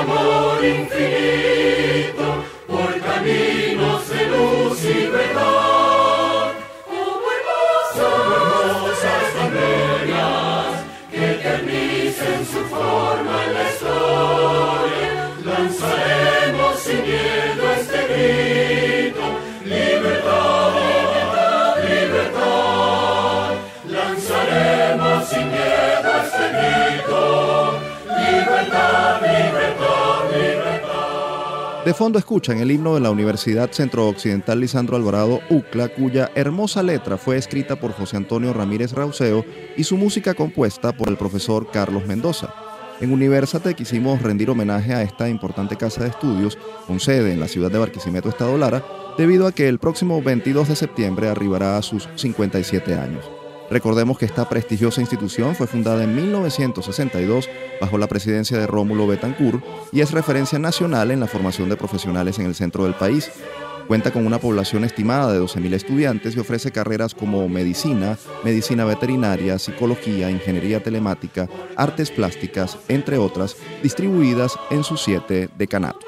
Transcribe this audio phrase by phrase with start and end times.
[0.00, 3.59] amor infinito por caminos
[31.90, 36.84] De fondo escuchan el himno de la Universidad Centro Occidental Lisandro Alvarado UCLA, cuya hermosa
[36.84, 39.44] letra fue escrita por José Antonio Ramírez Rauseo
[39.76, 42.54] y su música compuesta por el profesor Carlos Mendoza.
[43.00, 47.48] En Universate quisimos rendir homenaje a esta importante casa de estudios con sede en la
[47.48, 48.84] ciudad de Barquisimeto, Estado Lara,
[49.18, 53.28] debido a que el próximo 22 de septiembre arribará a sus 57 años.
[53.70, 57.48] Recordemos que esta prestigiosa institución fue fundada en 1962
[57.80, 62.40] bajo la presidencia de Rómulo Betancourt y es referencia nacional en la formación de profesionales
[62.40, 63.30] en el centro del país.
[63.86, 69.58] Cuenta con una población estimada de 12.000 estudiantes y ofrece carreras como medicina, medicina veterinaria,
[69.58, 76.04] psicología, ingeniería telemática, artes plásticas, entre otras, distribuidas en sus siete decanatos.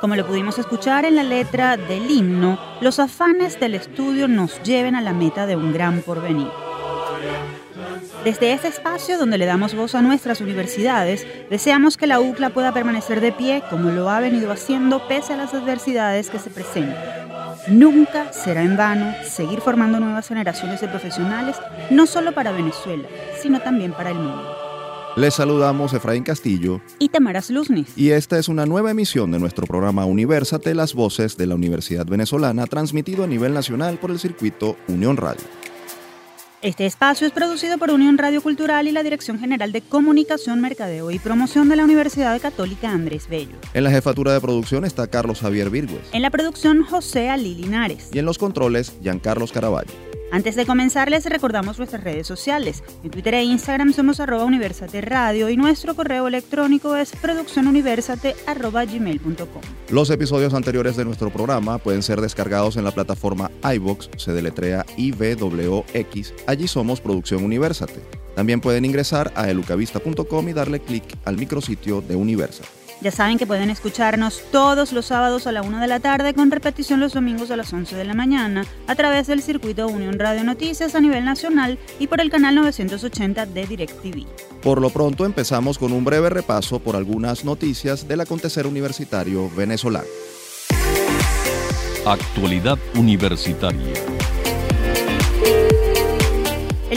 [0.00, 4.94] Como lo pudimos escuchar en la letra del himno, los afanes del estudio nos lleven
[4.94, 6.48] a la meta de un gran porvenir.
[8.24, 12.74] Desde este espacio donde le damos voz a nuestras universidades, deseamos que la UCLA pueda
[12.74, 16.96] permanecer de pie como lo ha venido haciendo pese a las adversidades que se presentan.
[17.68, 21.56] Nunca será en vano seguir formando nuevas generaciones de profesionales,
[21.90, 23.08] no solo para Venezuela,
[23.40, 24.56] sino también para el mundo.
[25.16, 27.88] Les saludamos Efraín Castillo Y Tamaras Luznis.
[27.96, 32.06] y esta es una nueva emisión de nuestro programa Universate, las voces de la Universidad
[32.06, 35.42] Venezolana, transmitido a nivel nacional por el circuito Unión Radio.
[36.60, 41.12] Este espacio es producido por Unión Radio Cultural y la Dirección General de Comunicación, Mercadeo
[41.12, 43.54] y Promoción de la Universidad Católica Andrés Bello.
[43.74, 48.10] En la jefatura de producción está Carlos Javier Virgües En la producción, José Ali Linares.
[48.12, 49.92] y en los controles Giancarlos Caraballo.
[50.30, 52.84] Antes de comenzar, les recordamos nuestras redes sociales.
[53.02, 59.62] En Twitter e Instagram somos arroba Universate Radio y nuestro correo electrónico es produccionuniversate.gmail.com.
[59.90, 64.84] Los episodios anteriores de nuestro programa pueden ser descargados en la plataforma iVox, se deletrea
[64.96, 66.34] IVWX.
[66.46, 68.02] Allí somos Producción Universate.
[68.34, 72.77] También pueden ingresar a elucavista.com y darle clic al micrositio de Universate.
[73.00, 76.50] Ya saben que pueden escucharnos todos los sábados a la 1 de la tarde con
[76.50, 80.42] repetición los domingos a las 11 de la mañana a través del circuito Unión Radio
[80.42, 84.26] Noticias a nivel nacional y por el canal 980 de DirecTV.
[84.62, 90.08] Por lo pronto empezamos con un breve repaso por algunas noticias del acontecer universitario venezolano.
[92.04, 94.17] Actualidad Universitaria.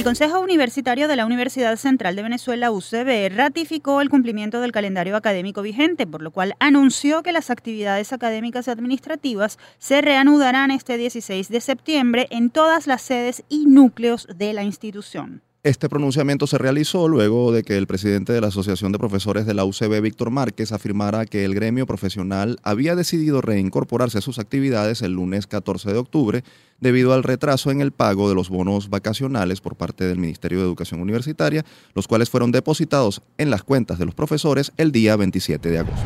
[0.02, 5.16] El Consejo Universitario de la Universidad Central de Venezuela, UCB, ratificó el cumplimiento del calendario
[5.16, 10.98] académico vigente, por lo cual anunció que las actividades académicas y administrativas se reanudarán este
[10.98, 15.44] 16 de septiembre en todas las sedes y núcleos de la institución.
[15.64, 19.54] Este pronunciamiento se realizó luego de que el presidente de la Asociación de Profesores de
[19.54, 25.04] la UCB, Víctor Márquez, afirmara que el gremio profesional había decidido reincorporarse a sus actividades
[25.04, 26.44] el lunes 14 de octubre
[26.80, 30.66] debido al retraso en el pago de los bonos vacacionales por parte del Ministerio de
[30.66, 31.64] Educación Universitaria,
[31.94, 36.02] los cuales fueron depositados en las cuentas de los profesores el día 27 de agosto.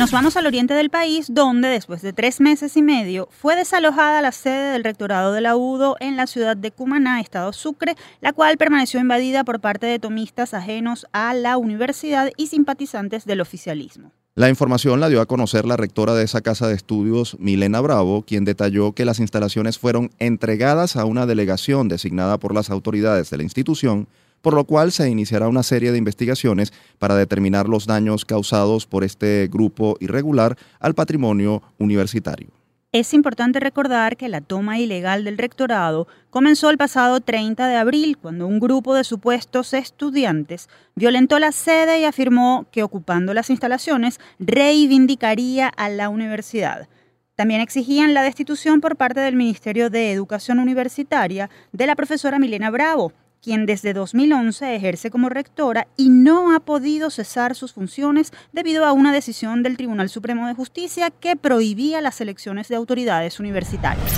[0.00, 4.22] Nos vamos al oriente del país, donde después de tres meses y medio fue desalojada
[4.22, 8.32] la sede del rectorado de la UDO en la ciudad de Cumaná, estado Sucre, la
[8.32, 14.12] cual permaneció invadida por parte de tomistas ajenos a la universidad y simpatizantes del oficialismo.
[14.36, 18.22] La información la dio a conocer la rectora de esa casa de estudios, Milena Bravo,
[18.22, 23.36] quien detalló que las instalaciones fueron entregadas a una delegación designada por las autoridades de
[23.36, 24.08] la institución,
[24.42, 29.04] por lo cual se iniciará una serie de investigaciones para determinar los daños causados por
[29.04, 32.48] este grupo irregular al patrimonio universitario.
[32.92, 38.18] Es importante recordar que la toma ilegal del rectorado comenzó el pasado 30 de abril,
[38.18, 44.18] cuando un grupo de supuestos estudiantes violentó la sede y afirmó que ocupando las instalaciones
[44.40, 46.88] reivindicaría a la universidad.
[47.36, 52.70] También exigían la destitución por parte del Ministerio de Educación Universitaria de la profesora Milena
[52.70, 58.84] Bravo, quien desde 2011 ejerce como rectora y no ha podido cesar sus funciones debido
[58.84, 64.12] a una decisión del Tribunal Supremo de Justicia que prohibía las elecciones de autoridades universitarias.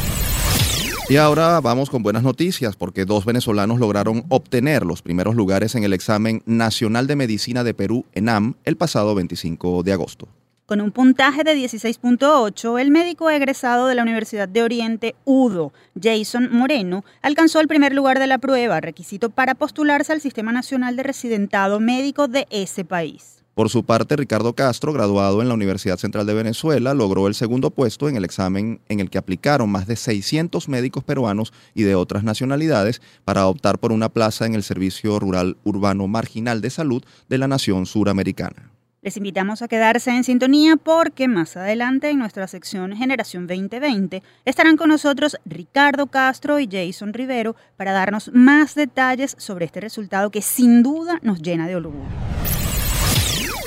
[1.09, 5.85] Y ahora vamos con buenas noticias porque dos venezolanos lograron obtener los primeros lugares en
[5.85, 10.29] el examen nacional de medicina de Perú, ENAM, el pasado 25 de agosto.
[10.73, 16.49] Con un puntaje de 16.8, el médico egresado de la Universidad de Oriente, UDO, Jason
[16.51, 21.03] Moreno, alcanzó el primer lugar de la prueba, requisito para postularse al Sistema Nacional de
[21.03, 23.43] Residentado Médico de ese país.
[23.53, 27.71] Por su parte, Ricardo Castro, graduado en la Universidad Central de Venezuela, logró el segundo
[27.71, 31.97] puesto en el examen en el que aplicaron más de 600 médicos peruanos y de
[31.97, 37.05] otras nacionalidades para optar por una plaza en el Servicio Rural Urbano Marginal de Salud
[37.29, 38.72] de la Nación Suramericana.
[39.05, 44.77] Les invitamos a quedarse en sintonía porque más adelante en nuestra sección Generación 2020 estarán
[44.77, 50.41] con nosotros Ricardo Castro y Jason Rivero para darnos más detalles sobre este resultado que
[50.41, 52.05] sin duda nos llena de orgullo.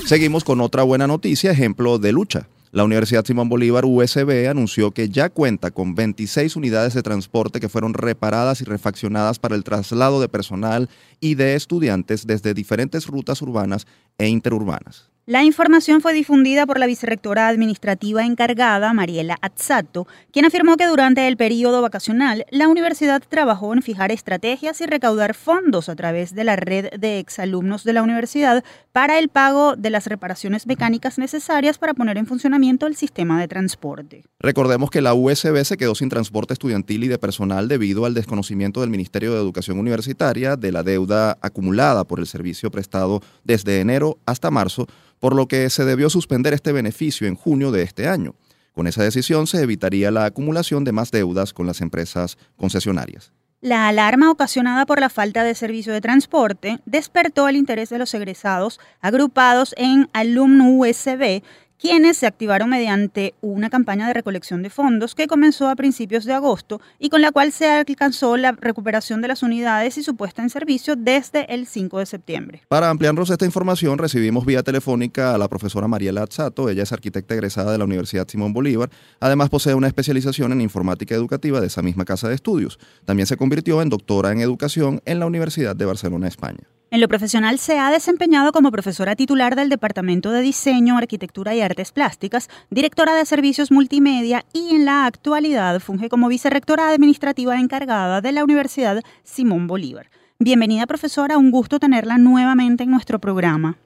[0.05, 2.47] Seguimos con otra buena noticia, ejemplo de lucha.
[2.71, 7.67] La Universidad Simón Bolívar USB anunció que ya cuenta con 26 unidades de transporte que
[7.67, 10.89] fueron reparadas y refaccionadas para el traslado de personal
[11.19, 13.85] y de estudiantes desde diferentes rutas urbanas
[14.17, 15.09] e interurbanas.
[15.27, 21.27] La información fue difundida por la vicerrectora administrativa encargada, Mariela Azzato, quien afirmó que durante
[21.27, 26.43] el periodo vacacional la universidad trabajó en fijar estrategias y recaudar fondos a través de
[26.43, 31.79] la red de exalumnos de la universidad para el pago de las reparaciones mecánicas necesarias
[31.79, 34.25] para poner en funcionamiento el sistema de transporte.
[34.39, 38.81] Recordemos que la USB se quedó sin transporte estudiantil y de personal debido al desconocimiento
[38.81, 44.19] del Ministerio de Educación Universitaria de la deuda acumulada por el servicio prestado desde enero
[44.27, 44.85] hasta marzo
[45.19, 48.35] por lo que se debió suspender este beneficio en junio de este año.
[48.73, 53.31] Con esa decisión se evitaría la acumulación de más deudas con las empresas concesionarias.
[53.61, 58.13] La alarma ocasionada por la falta de servicio de transporte despertó el interés de los
[58.13, 61.41] egresados agrupados en Alumno USB
[61.79, 66.33] quienes se activaron mediante una campaña de recolección de fondos que comenzó a principios de
[66.33, 70.41] agosto y con la cual se alcanzó la recuperación de las unidades y su puesta
[70.41, 72.61] en servicio desde el 5 de septiembre.
[72.67, 76.69] Para ampliarnos esta información, recibimos vía telefónica a la profesora Mariela Azzato.
[76.69, 78.89] Ella es arquitecta egresada de la Universidad Simón Bolívar.
[79.19, 82.79] Además, posee una especialización en informática educativa de esa misma casa de estudios.
[83.05, 86.74] También se convirtió en doctora en educación en la Universidad de Barcelona, España.
[86.91, 91.61] En lo profesional se ha desempeñado como profesora titular del Departamento de Diseño, Arquitectura y
[91.61, 98.21] Artes Plásticas, directora de Servicios Multimedia y en la actualidad funge como vicerrectora administrativa encargada
[98.21, 100.07] de la Universidad Simón Bolívar.
[100.39, 103.77] Bienvenida profesora, un gusto tenerla nuevamente en nuestro programa.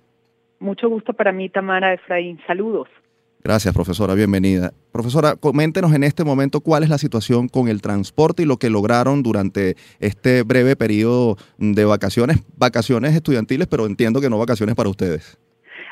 [0.59, 2.39] Mucho gusto para mí, Tamara Efraín.
[2.45, 2.89] Saludos.
[3.41, 4.15] Gracias, profesora.
[4.15, 4.71] Bienvenida.
[4.91, 8.69] Profesora, coméntenos en este momento cuál es la situación con el transporte y lo que
[8.69, 14.89] lograron durante este breve periodo de vacaciones, vacaciones estudiantiles, pero entiendo que no vacaciones para
[14.89, 15.39] ustedes.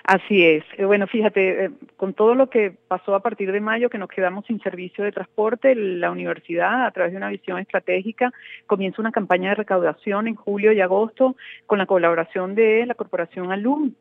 [0.03, 0.63] Así es.
[0.77, 4.07] Eh, bueno, fíjate, eh, con todo lo que pasó a partir de mayo, que nos
[4.07, 8.31] quedamos sin servicio de transporte, la universidad, a través de una visión estratégica,
[8.67, 11.35] comienza una campaña de recaudación en julio y agosto
[11.65, 13.95] con la colaboración de la Corporación Alum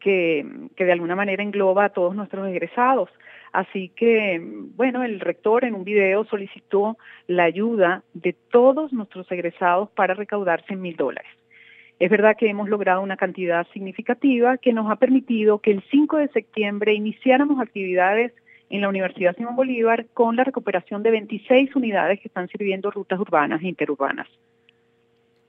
[0.00, 0.46] que,
[0.76, 3.10] de alguna manera engloba a todos nuestros egresados.
[3.52, 4.40] Así que,
[4.76, 10.64] bueno, el rector en un video solicitó la ayuda de todos nuestros egresados para recaudar
[10.66, 11.30] 100 mil dólares.
[11.98, 16.18] Es verdad que hemos logrado una cantidad significativa que nos ha permitido que el 5
[16.18, 18.32] de septiembre iniciáramos actividades
[18.70, 23.18] en la Universidad Simón Bolívar con la recuperación de 26 unidades que están sirviendo rutas
[23.18, 24.28] urbanas e interurbanas.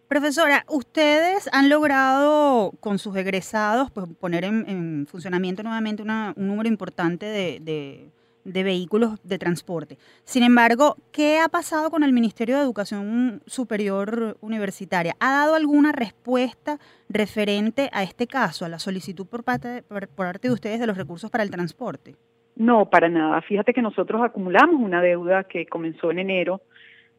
[0.10, 7.28] Profesora, ustedes han logrado con sus egresados pues, poner en, funcionamiento nuevamente un número importante
[7.28, 8.10] de,
[8.44, 10.00] vehículos de transporte.
[10.24, 15.14] Sin embargo, ¿qué ha pasado con el Ministerio de Educación Superior Universitaria?
[15.20, 20.48] ¿Ha dado alguna respuesta referente a este caso, a la solicitud por parte, por parte
[20.48, 22.16] de ustedes de los recursos para el transporte?
[22.56, 23.44] No, para nada.
[23.44, 26.62] Fíjate que nosotros acumulamos una deuda que comenzó en enero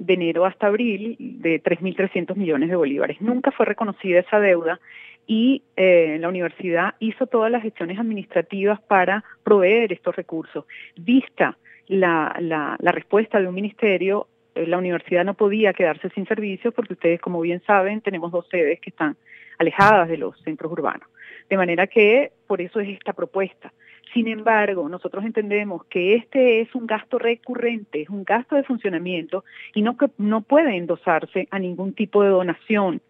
[0.01, 3.21] de enero hasta abril de 3.300 millones de bolívares.
[3.21, 4.81] Nunca fue reconocida esa deuda
[5.27, 10.65] y eh, la universidad hizo todas las gestiones administrativas para proveer estos recursos.
[10.97, 16.73] Vista la, la, respuesta de un ministerio, eh, la universidad no podía quedarse sin servicios
[16.73, 19.17] porque ustedes, como bien saben, tenemos dos sedes que están
[19.59, 21.09] alejadas de los centros urbanos.
[21.51, 23.71] De manera que por eso es esta propuesta.
[24.13, 29.45] Sin embargo, nosotros entendemos que este es un gasto recurrente, es un gasto de funcionamiento
[29.73, 33.01] y no, no puede endosarse a ningún tipo de donación,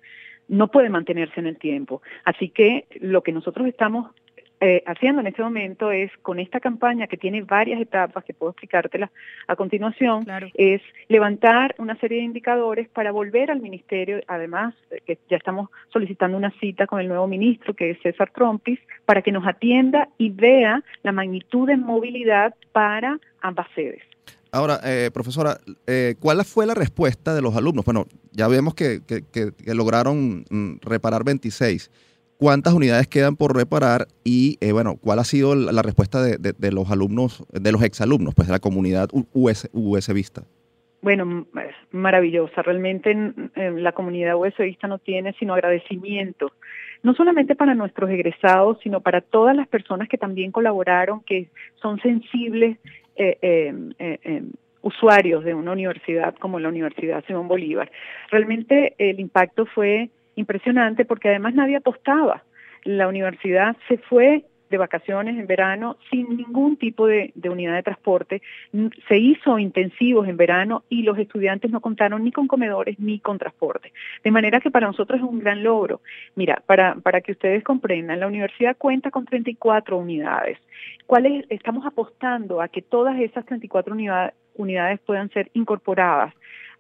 [0.49, 2.03] no puede mantenerse en el tiempo.
[2.25, 4.11] Así que lo que nosotros estamos
[4.63, 8.51] eh, haciendo en este momento es, con esta campaña que tiene varias etapas, que puedo
[8.51, 9.11] explicártela
[9.47, 14.75] a continuación, es levantar una serie de indicadores para volver al ministerio, además
[15.07, 19.23] que ya estamos solicitando una cita con el nuevo ministro, que es César Trompis, para
[19.23, 24.03] que nos atienda y vea la magnitud de movilidad para ambas sedes.
[24.53, 27.85] Ahora, eh, profesora, eh, ¿cuál fue la respuesta de los alumnos?
[27.85, 31.91] Bueno, ya vemos que, que lograron mm, reparar 26
[32.41, 36.91] cuántas unidades quedan por reparar y, eh, bueno, cuál ha sido la respuesta de, los
[36.91, 40.43] alumnos, de los exalumnos, pues de la comunidad US, US Vista.
[41.03, 41.47] bueno,
[41.91, 42.63] maravillosa.
[42.63, 43.51] Realmente en,
[43.83, 46.53] la comunidad USOista no tiene sino agradecimiento,
[47.03, 51.49] no solamente para nuestros egresados, sino para todas las personas que también colaboraron, que
[51.83, 52.79] son sensibles
[53.17, 54.43] eh, eh, eh,
[54.81, 57.93] usuarios de una universidad como la Universidad Simón Bolívar.
[58.31, 62.43] Realmente el impacto fue impresionante porque además nadie apostaba.
[62.85, 68.41] La universidad se fue de vacaciones en verano sin ningún tipo de, unidad de transporte.
[69.09, 73.39] Se hizo intensivos en verano y los estudiantes no contaron ni con comedores ni con
[73.39, 73.93] transporte.
[74.23, 76.01] De manera que para nosotros es un gran logro.
[76.37, 80.59] Mira, para, para que ustedes comprendan, la universidad cuenta con 34 unidades.
[81.07, 86.33] ¿Cuáles estamos apostando a que todas esas 34 unidades, unidades puedan ser incorporadas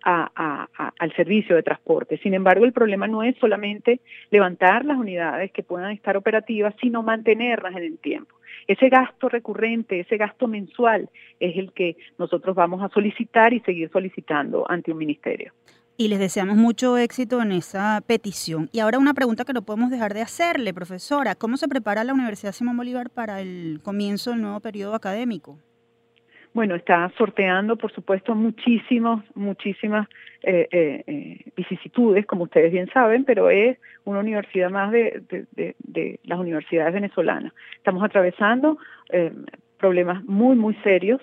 [0.02, 2.18] al servicio de transporte.
[2.18, 7.02] Sin embargo, el problema no es solamente levantar las unidades que puedan estar operativas, sino
[7.02, 8.36] mantenerlas en el tiempo.
[8.66, 11.08] Ese gasto recurrente, ese gasto mensual
[11.40, 15.52] es el que nosotros vamos a solicitar y seguir solicitando ante un ministerio.
[15.96, 18.70] Y les deseamos mucho éxito en esa petición.
[18.72, 21.34] Y ahora una pregunta que no podemos dejar de hacerle, profesora.
[21.34, 25.58] ¿Cómo se prepara la Universidad Simón Bolívar para el comienzo del nuevo periodo académico?
[26.52, 30.08] Bueno, está sorteando, por supuesto, muchísimos, muchísimas
[30.42, 36.20] eh, eh, eh, vicisitudes, como ustedes bien saben, pero es una universidad más de, de
[36.24, 37.52] las universidades venezolanas.
[37.76, 38.78] Estamos atravesando
[39.78, 41.20] problemas muy, muy serios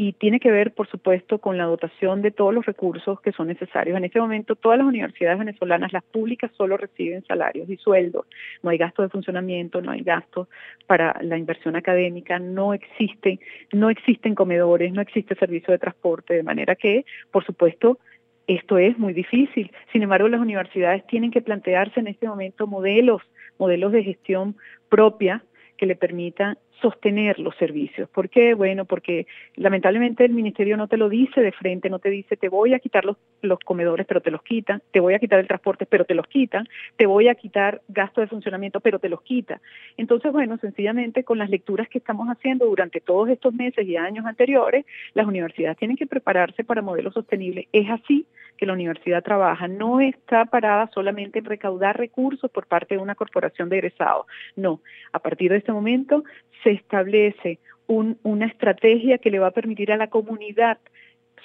[0.00, 3.48] y tiene que ver, por supuesto, con la dotación de todos los recursos que son
[3.48, 3.96] necesarios.
[3.96, 8.24] En este momento, todas las universidades venezolanas, las públicas, solo reciben salarios y sueldos.
[8.62, 10.48] No hay gasto de funcionamiento, no hay gasto
[10.86, 13.40] para la inversión académica, no existen,
[13.72, 17.98] no existen comedores, no existe servicio de transporte, de manera que, por supuesto,
[18.46, 19.72] esto es muy difícil.
[19.90, 23.22] Sin embargo, las universidades tienen que plantearse en este momento modelos,
[23.58, 24.54] modelos de gestión
[24.88, 25.42] propia
[25.76, 28.08] que le permitan sostener los servicios.
[28.08, 28.54] ¿Por qué?
[28.54, 32.48] Bueno, porque lamentablemente el ministerio no te lo dice de frente, no te dice te
[32.48, 33.16] voy a quitar los,
[33.64, 36.68] comedores, pero te los quitan, te voy a quitar el transporte, pero te los quitan,
[36.96, 39.60] te voy a quitar gasto de funcionamiento, pero te los quita.
[39.96, 44.26] Entonces, bueno, sencillamente con las lecturas que estamos haciendo durante todos estos meses y años
[44.26, 47.66] anteriores, las universidades tienen que prepararse para modelos sostenibles.
[47.72, 48.26] Es así
[48.58, 53.14] que la universidad trabaja, no está parada solamente en recaudar recursos por parte de una
[53.14, 54.80] corporación de egresados, no,
[55.12, 56.24] a partir de este momento
[56.70, 60.78] establece una estrategia que le va a permitir a la comunidad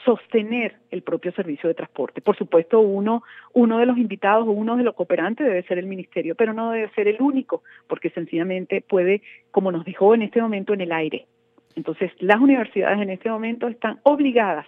[0.03, 2.21] sostener el propio servicio de transporte.
[2.21, 6.35] Por supuesto, uno, de los invitados o uno de los cooperantes debe ser el ministerio,
[6.35, 10.73] pero no debe ser el único, porque sencillamente puede, como nos dijo en este momento,
[10.73, 11.27] en el aire.
[11.75, 14.67] Entonces, las universidades en este momento están obligadas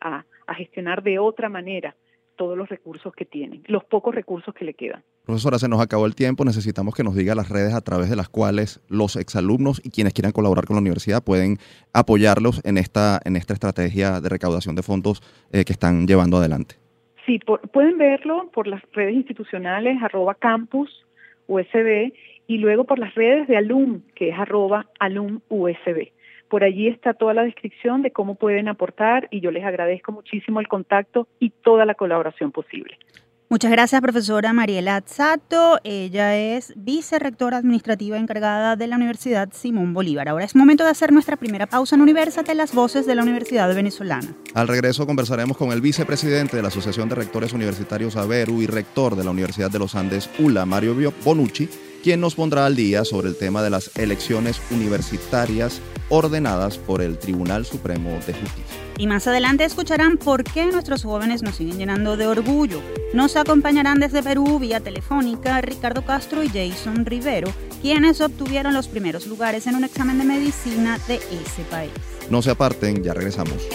[0.00, 1.94] a gestionar de otra manera
[2.36, 5.02] todos los recursos que tienen, los pocos recursos que le quedan.
[5.24, 8.16] Profesora, se nos acabó el tiempo, necesitamos que nos diga las redes a través de
[8.16, 11.58] las cuales los exalumnos y quienes quieran colaborar con la universidad pueden
[11.92, 15.22] apoyarlos en esta, en esta estrategia de recaudación de fondos
[15.52, 16.76] eh, que están llevando adelante.
[17.26, 17.40] Sí,
[17.72, 21.06] pueden verlo por las redes institucionales, arroba campus
[21.46, 22.12] USB,
[22.46, 26.10] y luego por las redes de alum, que es arroba alum USB.
[26.48, 30.60] Por allí está toda la descripción de cómo pueden aportar y yo les agradezco muchísimo
[30.60, 32.98] el contacto y toda la colaboración posible.
[33.50, 35.78] Muchas gracias, profesora Mariela Azzato.
[35.84, 40.28] Ella es vicerrectora administrativa encargada de la Universidad Simón Bolívar.
[40.28, 43.72] Ahora es momento de hacer nuestra primera pausa en Universate, las voces de la Universidad
[43.72, 44.34] Venezolana.
[44.54, 49.14] Al regreso conversaremos con el vicepresidente de la Asociación de Rectores Universitarios Averu y rector
[49.14, 51.68] de la Universidad de los Andes, ULA, Mario Bonucci,
[52.04, 55.80] quien nos pondrá al día sobre el tema de las elecciones universitarias
[56.10, 58.76] ordenadas por el Tribunal Supremo de Justicia.
[58.98, 62.82] Y más adelante escucharán por qué nuestros jóvenes nos siguen llenando de orgullo.
[63.14, 69.26] Nos acompañarán desde Perú vía telefónica Ricardo Castro y Jason Rivero, quienes obtuvieron los primeros
[69.26, 71.90] lugares en un examen de medicina de ese país.
[72.28, 73.66] No se aparten, ya regresamos.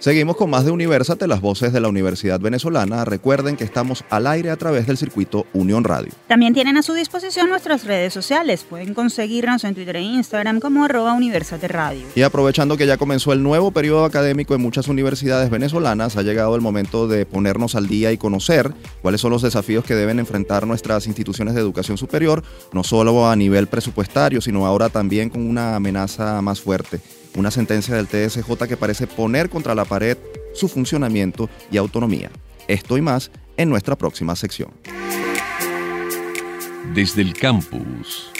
[0.00, 3.04] Seguimos con más de Universate, las voces de la Universidad Venezolana.
[3.04, 6.10] Recuerden que estamos al aire a través del circuito Unión Radio.
[6.26, 8.64] También tienen a su disposición nuestras redes sociales.
[8.64, 12.06] Pueden conseguirnos en Twitter e Instagram como arroba Universate Radio.
[12.14, 16.56] Y aprovechando que ya comenzó el nuevo periodo académico en muchas universidades venezolanas, ha llegado
[16.56, 20.66] el momento de ponernos al día y conocer cuáles son los desafíos que deben enfrentar
[20.66, 22.42] nuestras instituciones de educación superior,
[22.72, 27.00] no solo a nivel presupuestario, sino ahora también con una amenaza más fuerte
[27.36, 30.16] una sentencia del TSJ que parece poner contra la pared
[30.54, 32.30] su funcionamiento y autonomía.
[32.68, 34.70] Esto y más en nuestra próxima sección.
[36.94, 38.30] Desde el campus.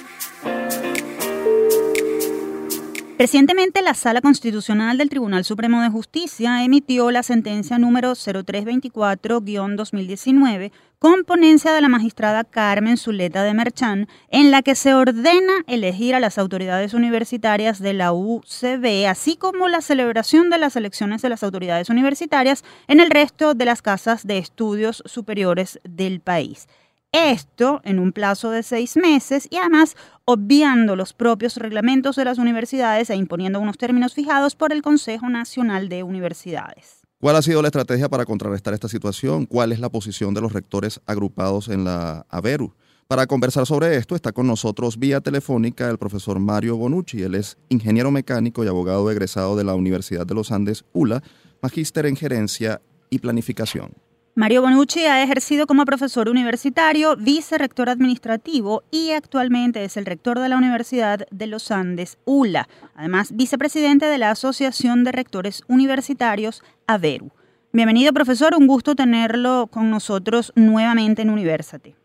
[3.20, 11.24] Recientemente, la Sala Constitucional del Tribunal Supremo de Justicia emitió la sentencia número 0324-2019 con
[11.24, 16.20] ponencia de la magistrada Carmen Zuleta de Merchán, en la que se ordena elegir a
[16.20, 21.42] las autoridades universitarias de la UCB, así como la celebración de las elecciones de las
[21.42, 26.68] autoridades universitarias en el resto de las casas de estudios superiores del país.
[27.12, 32.38] Esto en un plazo de seis meses y además obviando los propios reglamentos de las
[32.38, 37.00] universidades e imponiendo unos términos fijados por el Consejo Nacional de Universidades.
[37.20, 39.44] ¿Cuál ha sido la estrategia para contrarrestar esta situación?
[39.44, 42.74] ¿Cuál es la posición de los rectores agrupados en la AVERU?
[43.08, 47.22] Para conversar sobre esto está con nosotros vía telefónica el profesor Mario Bonucci.
[47.22, 51.24] Él es ingeniero mecánico y abogado egresado de la Universidad de los Andes, ULA,
[51.60, 53.90] magíster en gerencia y planificación.
[54.36, 60.48] Mario Bonucci ha ejercido como profesor universitario, vicerrector administrativo y actualmente es el rector de
[60.48, 67.30] la Universidad de los Andes, ULA, además vicepresidente de la Asociación de Rectores Universitarios, AVERU.
[67.72, 71.96] Bienvenido, profesor, un gusto tenerlo con nosotros nuevamente en Universate.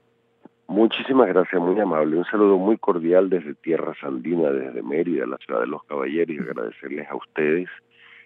[0.67, 2.17] Muchísimas gracias, muy amable.
[2.17, 6.39] Un saludo muy cordial desde Tierra Sandina, desde Mérida, la ciudad de los caballeros, y
[6.39, 7.69] agradecerles a ustedes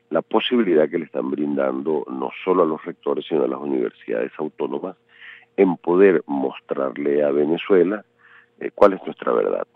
[0.09, 4.31] la posibilidad que le están brindando no solo a los rectores, sino a las universidades
[4.37, 4.95] autónomas
[5.55, 8.03] en poder mostrarle a Venezuela
[8.59, 9.67] eh, cuál es nuestra verdad.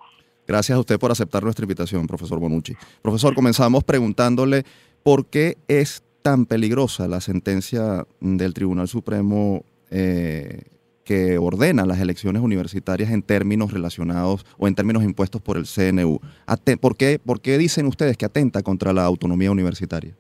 [0.47, 2.73] Gracias a usted por aceptar nuestra invitación, profesor Bonucci.
[3.01, 4.63] Profesor, comenzamos preguntándole
[5.03, 10.63] por qué es tan peligrosa la sentencia del Tribunal Supremo eh,
[11.03, 16.19] que ordena las elecciones universitarias en términos relacionados o en términos impuestos por el CNU.
[16.79, 20.15] ¿Por qué, ¿Por qué dicen ustedes que atenta contra la autonomía universitaria?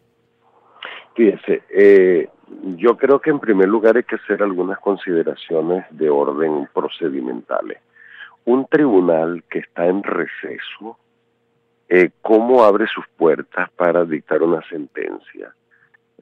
[1.15, 2.27] Fíjese, eh,
[2.75, 7.79] yo creo que en primer lugar hay que hacer algunas consideraciones de orden procedimentales.
[8.45, 10.97] Un tribunal que está en receso,
[11.87, 15.53] eh, ¿cómo abre sus puertas para dictar una sentencia?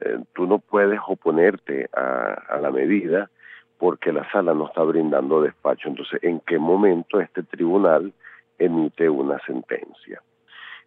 [0.00, 3.30] Eh, tú no puedes oponerte a, la medida
[3.78, 5.88] porque la sala no está brindando despacho.
[5.88, 8.12] Entonces, ¿en qué momento este tribunal
[8.58, 10.20] emite una sentencia?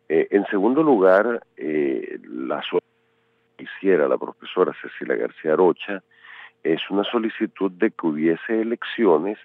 [0.07, 2.61] en segundo lugar, la
[3.57, 6.03] hiciera la profesora Cecilia García Rocha
[6.63, 9.37] es una solicitud de que hubiese elecciones,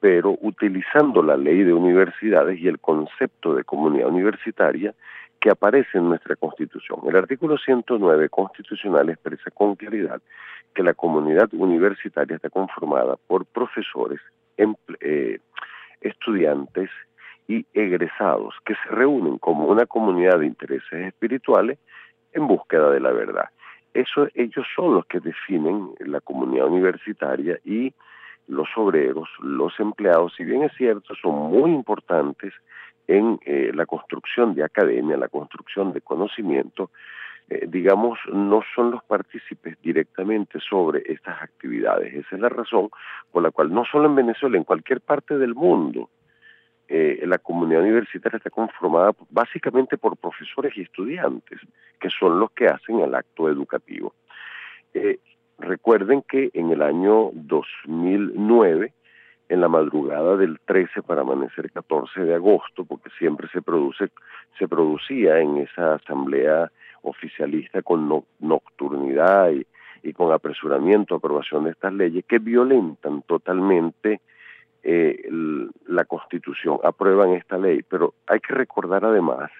[0.00, 4.94] pero utilizando la ley de universidades y el concepto de comunidad universitaria
[5.40, 7.00] que aparece en nuestra Constitución.
[7.08, 10.20] El artículo 109 constitucional expresa con claridad
[10.74, 14.20] que la comunidad universitaria está conformada por profesores,
[15.00, 15.38] eh,
[16.00, 16.90] estudiantes
[17.48, 21.78] y egresados que se reúnen como una comunidad de intereses espirituales
[22.32, 23.48] en búsqueda de la verdad.
[23.94, 27.92] Eso, ellos son los que definen la comunidad universitaria y
[28.46, 32.54] los obreros, los empleados, si bien es cierto, son muy importantes
[33.06, 36.90] en eh, la construcción de academia, la construcción de conocimiento,
[37.48, 42.12] eh, digamos, no son los partícipes directamente sobre estas actividades.
[42.14, 42.90] Esa es la razón
[43.32, 46.10] por la cual no solo en Venezuela, en cualquier parte del mundo,
[46.90, 51.60] eh, la comunidad universitaria está conformada básicamente por profesores y estudiantes,
[52.00, 54.14] que son los que hacen el acto educativo.
[54.94, 55.18] Eh,
[55.58, 58.94] recuerden que en el año 2009,
[59.50, 64.08] en la madrugada del 13 para amanecer 14 de agosto, porque siempre se produce,
[64.58, 66.70] se producía en esa asamblea
[67.02, 69.66] oficialista con nocturnidad y,
[70.02, 74.20] y con apresuramiento, aprobación de estas leyes que violentan totalmente
[74.90, 75.28] eh,
[75.86, 79.50] la Constitución, aprueban esta ley, pero hay que recordar además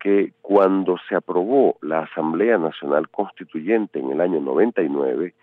[0.00, 5.34] que cuando se aprobó la Asamblea Nacional Constituyente en el año 99,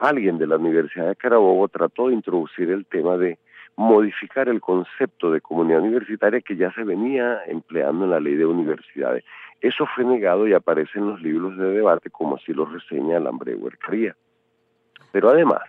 [0.00, 3.38] alguien de la Universidad de Carabobo trató de introducir el tema de
[3.76, 8.44] modificar el concepto de comunidad universitaria que ya se venía empleando en la ley de
[8.44, 9.24] universidades.
[9.62, 13.54] Eso fue negado y aparece en los libros de debate como así lo reseña Lambre
[13.54, 14.14] Huercaría.
[15.10, 15.62] Pero además,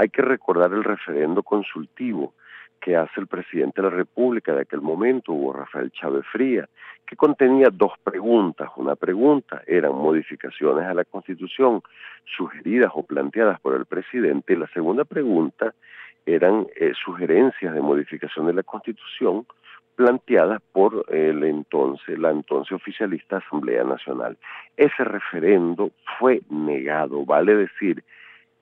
[0.00, 2.32] hay que recordar el referendo consultivo
[2.80, 6.66] que hace el presidente de la República de aquel momento, Hugo Rafael Chávez Fría,
[7.06, 8.70] que contenía dos preguntas.
[8.76, 11.82] Una pregunta eran modificaciones a la Constitución
[12.24, 15.74] sugeridas o planteadas por el presidente y la segunda pregunta
[16.24, 19.44] eran eh, sugerencias de modificación de la Constitución
[19.96, 21.46] planteadas por la
[22.30, 24.38] entonces oficialista Asamblea Nacional.
[24.78, 28.02] Ese referendo fue negado, vale decir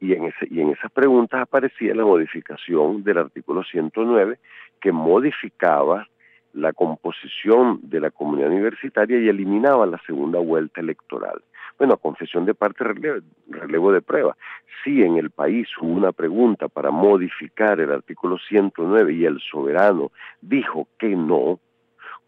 [0.00, 4.38] y en, ese, y en esas preguntas aparecía la modificación del artículo 109
[4.80, 6.06] que modificaba
[6.52, 11.42] la composición de la comunidad universitaria y eliminaba la segunda vuelta electoral.
[11.78, 14.37] Bueno, confesión de parte, relevo, relevo de prueba.
[14.82, 20.11] Si en el país hubo una pregunta para modificar el artículo 109 y el soberano
[20.40, 21.61] dijo que no,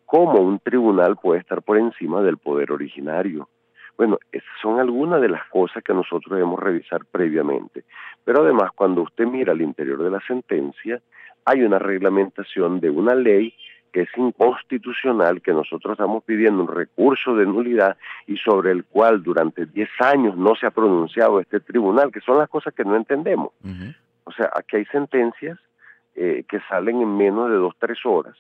[0.06, 3.48] cómo un tribunal puede estar por encima del poder originario.
[4.00, 7.84] Bueno, esas son algunas de las cosas que nosotros debemos revisar previamente.
[8.24, 11.02] Pero además, cuando usted mira al interior de la sentencia,
[11.44, 13.52] hay una reglamentación de una ley
[13.92, 19.22] que es inconstitucional, que nosotros estamos pidiendo un recurso de nulidad y sobre el cual
[19.22, 22.96] durante 10 años no se ha pronunciado este tribunal, que son las cosas que no
[22.96, 23.50] entendemos.
[24.24, 25.58] O sea, aquí hay sentencias
[26.14, 28.34] eh, que salen en menos de dos, tres horas,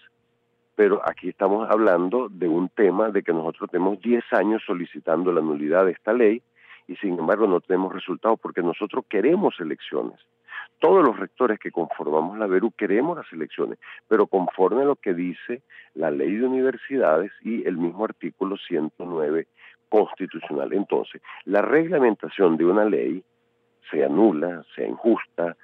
[0.80, 5.42] pero aquí estamos hablando de un tema de que nosotros tenemos 10 años solicitando la
[5.42, 6.40] nulidad de esta ley
[6.88, 10.18] y sin embargo no tenemos resultados porque nosotros queremos elecciones
[10.78, 15.12] todos los rectores que conformamos la Veru queremos las elecciones, pero conforme a lo que
[15.12, 15.60] dice
[15.92, 19.48] la ley de universidades y el mismo artículo 109
[19.90, 20.72] constitucional.
[20.72, 23.22] Entonces, la reglamentación de una ley,
[23.90, 25.58] sea nula, sea injusta,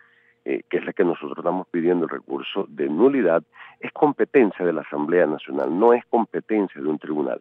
[0.48, 3.42] eh, que es la que nosotros estamos pidiendo el recurso de nulidad,
[3.80, 7.40] es competencia de la Asamblea Nacional, no es competencia de un tribunal.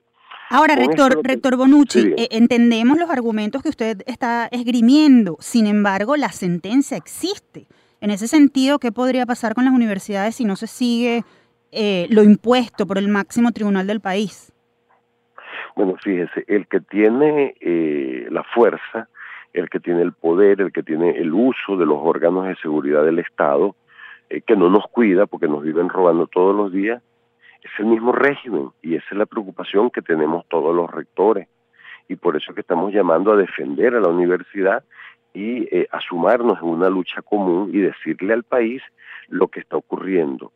[0.49, 6.29] Ahora, rector, rector Bonucci, eh, entendemos los argumentos que usted está esgrimiendo, sin embargo, la
[6.29, 7.67] sentencia existe.
[8.01, 11.23] En ese sentido, ¿qué podría pasar con las universidades si no se sigue
[11.71, 14.51] eh, lo impuesto por el máximo tribunal del país?
[15.75, 19.09] Bueno, fíjese, el que tiene eh, la fuerza,
[19.55, 23.03] el que tiene el poder, el que tiene el uso de los órganos de seguridad
[23.03, 23.75] del Estado,
[24.29, 27.01] que no nos cuida porque nos viven robando todos los días,
[27.65, 31.47] es el mismo régimen y esa es la preocupación que tenemos todos los rectores.
[32.07, 34.83] Y por eso es que estamos llamando a defender a la universidad
[35.33, 38.83] y eh, a sumarnos en una lucha común y decirle al país
[39.27, 40.51] lo que está ocurriendo,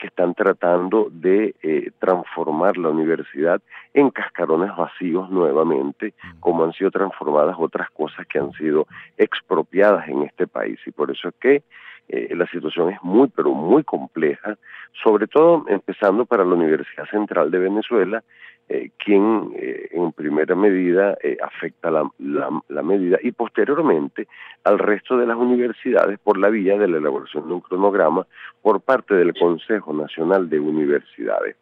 [0.00, 3.60] que están tratando de eh, transformar la universidad
[3.92, 8.86] en cascarones vacíos nuevamente, como han sido transformadas otras cosas que han sido
[9.18, 10.80] expropiadas en este país.
[10.86, 11.62] Y por eso es que
[12.08, 14.56] eh, la situación es muy, pero muy compleja,
[15.04, 18.24] sobre todo empezando para la Universidad Central de Venezuela,
[18.72, 24.28] eh, quien eh, en primera medida afecta la, la, medida y posteriormente
[24.62, 28.24] al resto de las universidades por la vía de la elaboración de un cronograma
[28.62, 31.56] por parte del Consejo Nacional de Universidades.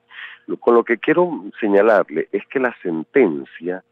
[0.60, 3.82] Con lo que quiero señalarle es que la sentencia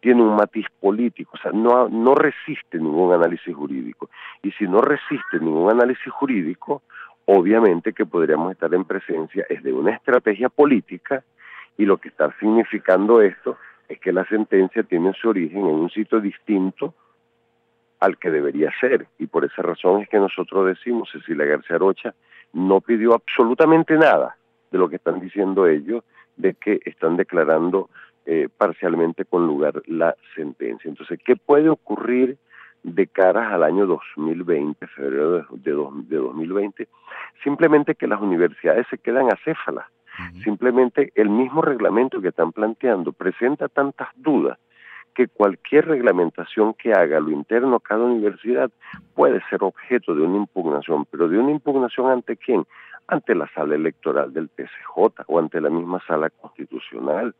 [0.00, 4.10] tiene un matiz político, o sea, no, no resiste ningún análisis jurídico.
[4.44, 6.82] Y si no resiste ningún análisis jurídico,
[7.26, 11.24] obviamente que podríamos estar en presencia es de una estrategia política
[11.76, 13.56] y lo que está significando esto
[13.88, 16.94] es que la sentencia tiene su origen en un sitio distinto
[17.98, 19.06] al que debería ser.
[19.18, 22.14] Y por esa razón es que nosotros decimos, Cecilia García Rocha
[22.52, 24.36] no pidió absolutamente nada
[24.70, 26.04] de lo que están diciendo ellos,
[26.36, 27.90] de que están declarando
[28.26, 30.88] eh, parcialmente con lugar la sentencia.
[30.88, 32.36] Entonces, ¿qué puede ocurrir
[32.82, 35.44] de cara al año 2020, febrero de,
[36.08, 36.88] de, 2020?
[37.42, 39.86] Simplemente que las universidades se quedan acéfalas.
[40.44, 44.58] Simplemente el mismo reglamento que están planteando presenta tantas dudas
[45.14, 48.70] que cualquier reglamentación que haga lo interno a cada universidad
[49.14, 52.64] puede ser objeto de una impugnación, pero de una impugnación ante quién?
[53.08, 57.34] Ante la sala electoral del TCJ o ante la misma sala constitucional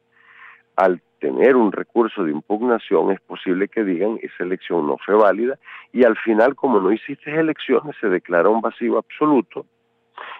[0.76, 5.58] al tener un recurso de impugnación es posible que digan esa elección no fue válida
[5.92, 9.66] y al final como no hiciste elecciones se declara un vacío absoluto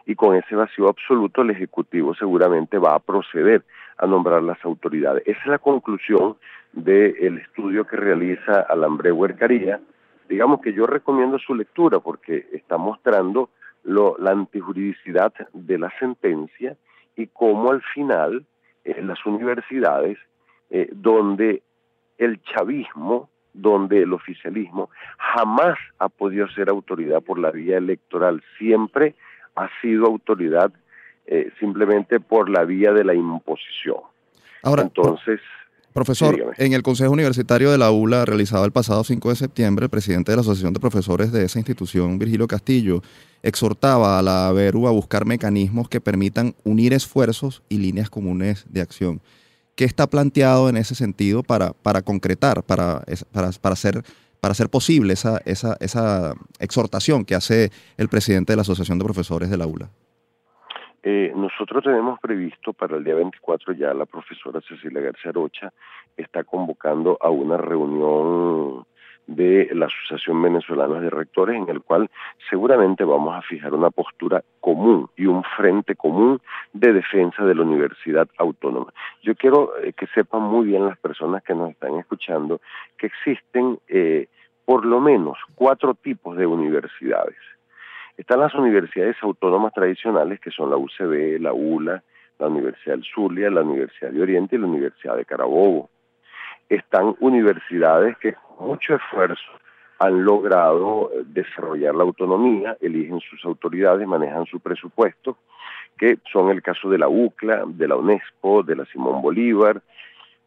[0.06, 3.62] y con ese vacío absoluto el Ejecutivo seguramente va a proceder
[3.98, 5.22] a nombrar las autoridades.
[5.26, 6.36] Esa es la conclusión
[6.72, 9.80] del estudio que realiza Alambre Huercaría.
[10.28, 13.50] Digamos que yo recomiendo su lectura porque está mostrando
[13.84, 16.76] lo, la antijuridicidad de la sentencia
[17.16, 18.44] y cómo al final
[18.84, 20.18] las universidades
[20.70, 21.62] eh, donde
[22.18, 29.14] el chavismo, donde el oficialismo jamás ha podido ser autoridad por la vía electoral, siempre
[29.56, 30.72] ha sido autoridad
[31.26, 33.98] eh, simplemente por la vía de la imposición.
[34.62, 35.40] Ahora, entonces...
[35.92, 39.90] Profesor, en el Consejo Universitario de la ULA realizado el pasado 5 de septiembre, el
[39.90, 43.02] presidente de la Asociación de Profesores de esa institución, Virgilio Castillo,
[43.42, 48.82] exhortaba a la ABERU a buscar mecanismos que permitan unir esfuerzos y líneas comunes de
[48.82, 49.20] acción.
[49.74, 54.04] ¿Qué está planteado en ese sentido para, para concretar, para, para, para, hacer,
[54.40, 59.04] para hacer posible esa, esa, esa exhortación que hace el presidente de la Asociación de
[59.04, 59.88] Profesores de la ULA?
[61.02, 65.72] Eh, nosotros tenemos previsto para el día 24 ya la profesora Cecilia García Rocha
[66.14, 68.84] está convocando a una reunión
[69.30, 72.10] de la Asociación Venezolana de Rectores en el cual
[72.48, 76.40] seguramente vamos a fijar una postura común y un frente común
[76.72, 78.92] de defensa de la Universidad Autónoma.
[79.22, 82.60] Yo quiero eh, que sepan muy bien las personas que nos están escuchando
[82.98, 84.26] que existen eh,
[84.64, 87.36] por lo menos cuatro tipos de universidades
[88.16, 92.02] están las universidades autónomas tradicionales, que son la UCB, la ULA,
[92.38, 95.88] la Universidad del Zulia, la Universidad de Oriente y la Universidad de Carabobo.
[96.70, 99.50] Están universidades que con mucho esfuerzo
[99.98, 105.36] han logrado eh, desarrollar la autonomía, eligen sus autoridades, manejan su presupuesto,
[105.98, 109.82] que son el caso de la UCLA, de la UNESCO, de la Simón Bolívar,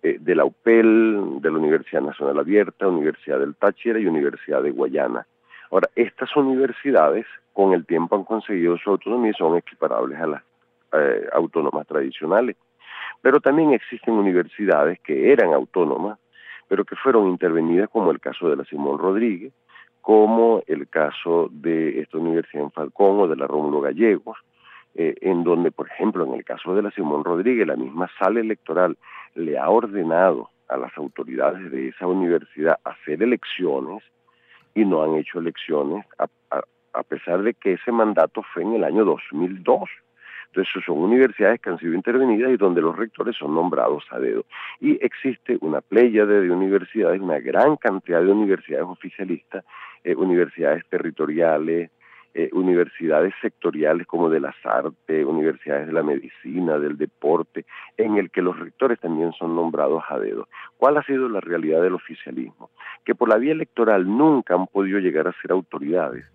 [0.01, 4.71] eh, de la UPEL, de la Universidad Nacional Abierta, Universidad del Táchira y Universidad de
[4.71, 5.27] Guayana.
[5.69, 10.43] Ahora, estas universidades con el tiempo han conseguido su autonomía y son equiparables a las
[10.93, 12.55] eh, autónomas tradicionales.
[13.23, 16.19] Pero también existen universidades que eran autónomas,
[16.67, 19.53] pero que fueron intervenidas, como el caso de la Simón Rodríguez,
[20.01, 24.37] como el caso de esta universidad en Falcón o de la Rómulo Gallegos,
[24.95, 28.41] eh, en donde, por ejemplo, en el caso de la Simón Rodríguez, la misma sala
[28.41, 28.97] electoral
[29.35, 34.03] le ha ordenado a las autoridades de esa universidad hacer elecciones
[34.75, 36.27] y no han hecho elecciones a,
[36.91, 39.89] a pesar de que ese mandato fue en el año 2002.
[40.55, 44.45] Entonces son universidades que han sido intervenidas y donde los rectores son nombrados a dedo.
[44.79, 49.65] Y existe una playa de universidades, una gran cantidad de universidades oficialistas,
[50.03, 51.89] eh, universidades territoriales,
[52.35, 57.65] eh, universidades sectoriales como de las artes, universidades de la medicina, del deporte,
[57.97, 60.47] en el que los rectores también son nombrados a dedo.
[60.77, 62.69] ¿Cuál ha sido la realidad del oficialismo?
[63.03, 66.25] Que por la vía electoral nunca han podido llegar a ser autoridades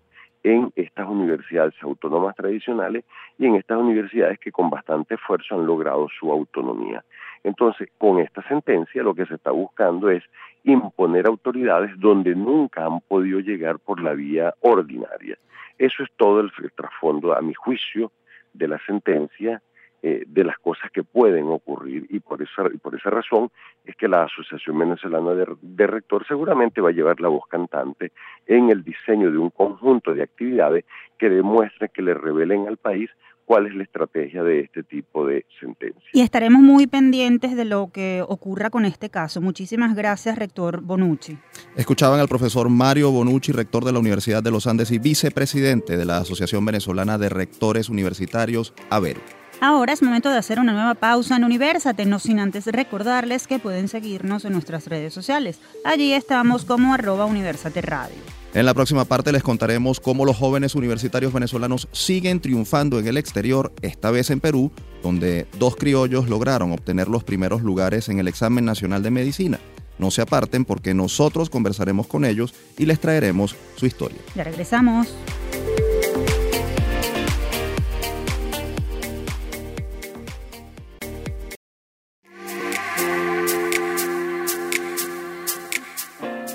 [0.43, 3.03] en estas universidades autónomas tradicionales
[3.37, 7.03] y en estas universidades que con bastante esfuerzo han logrado su autonomía.
[7.43, 10.23] Entonces, con esta sentencia lo que se está buscando es
[10.63, 15.37] imponer autoridades donde nunca han podido llegar por la vía ordinaria.
[15.77, 18.11] Eso es todo el, trasfondo, a mi juicio,
[18.53, 19.61] de la sentencia
[20.01, 23.49] eh, de las cosas que pueden ocurrir y por esa, y por esa razón
[23.85, 28.11] es que la Asociación Venezolana de, de Rector seguramente va a llevar la voz cantante
[28.47, 30.85] en el diseño de un conjunto de actividades
[31.17, 33.09] que demuestre que le revelen al país
[33.49, 36.03] cuál es la estrategia de este tipo de sentencias.
[36.13, 39.41] Y estaremos muy pendientes de lo que ocurra con este caso.
[39.41, 41.35] Muchísimas gracias, rector Bonucci.
[41.75, 46.05] Escuchaban al profesor Mario Bonucci, rector de la Universidad de los Andes y vicepresidente de
[46.05, 49.38] la Asociación Venezolana de Rectores Universitarios, AVERO.
[49.61, 53.59] Ahora es momento de hacer una nueva pausa en Universate, no sin antes recordarles que
[53.59, 55.59] pueden seguirnos en nuestras redes sociales.
[55.83, 58.15] Allí estamos como arroba Universate Radio.
[58.53, 63.17] En la próxima parte les contaremos cómo los jóvenes universitarios venezolanos siguen triunfando en el
[63.17, 64.71] exterior, esta vez en Perú,
[65.03, 69.59] donde dos criollos lograron obtener los primeros lugares en el examen nacional de medicina.
[69.99, 74.19] No se aparten porque nosotros conversaremos con ellos y les traeremos su historia.
[74.35, 75.13] Ya regresamos.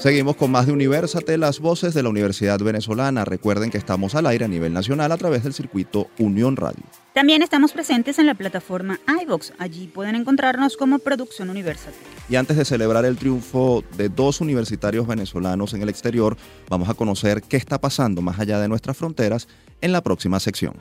[0.04, 3.24] Seguimos con más de Universate, las voces de la Universidad Venezolana.
[3.24, 6.84] Recuerden que estamos al aire a nivel nacional a través del circuito Unión Radio.
[7.14, 9.54] También estamos presentes en la plataforma iVox.
[9.58, 11.96] Allí pueden encontrarnos como Producción Universate.
[12.28, 16.36] Y antes de celebrar el triunfo de dos universitarios venezolanos en el exterior,
[16.68, 19.48] vamos a conocer qué está pasando más allá de nuestras fronteras
[19.80, 20.74] en la próxima sección.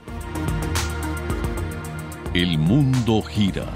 [2.34, 3.68] El mundo gira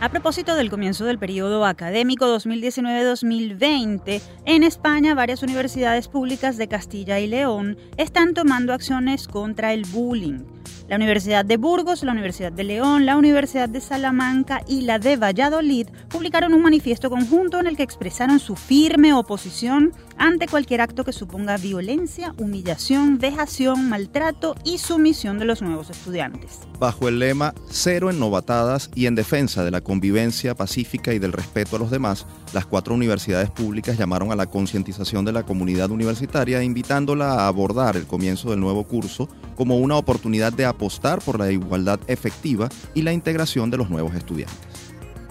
[0.00, 7.18] a propósito del comienzo del periodo académico 2019-2020, en España varias universidades públicas de Castilla
[7.18, 10.44] y León están tomando acciones contra el bullying.
[10.88, 15.16] La Universidad de Burgos, la Universidad de León, la Universidad de Salamanca y la de
[15.16, 21.02] Valladolid publicaron un manifiesto conjunto en el que expresaron su firme oposición ante cualquier acto
[21.02, 26.60] que suponga violencia, humillación, vejación, maltrato y sumisión de los nuevos estudiantes.
[26.78, 31.32] Bajo el lema Cero en novatadas y en defensa de la convivencia pacífica y del
[31.32, 35.92] respeto a los demás, las cuatro universidades públicas llamaron a la concientización de la comunidad
[35.92, 41.38] universitaria invitándola a abordar el comienzo del nuevo curso como una oportunidad de apostar por
[41.38, 44.85] la igualdad efectiva y la integración de los nuevos estudiantes.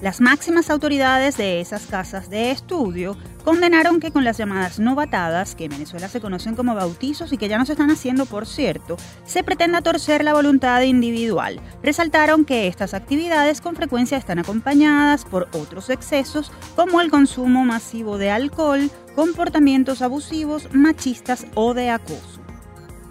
[0.06, 5.66] Las máximas autoridades de esas casas de estudio condenaron que con las llamadas novatadas, que
[5.66, 8.98] en Venezuela se conocen como bautizos y que ya no se están haciendo, por cierto,
[9.26, 11.60] se pretenda torcer la voluntad individual.
[11.82, 18.20] Resaltaron que estas actividades con frecuencia están acompañadas por otros excesos como el consumo masivo
[18.20, 22.35] de alcohol, comportamientos abusivos, machistas o de acoso.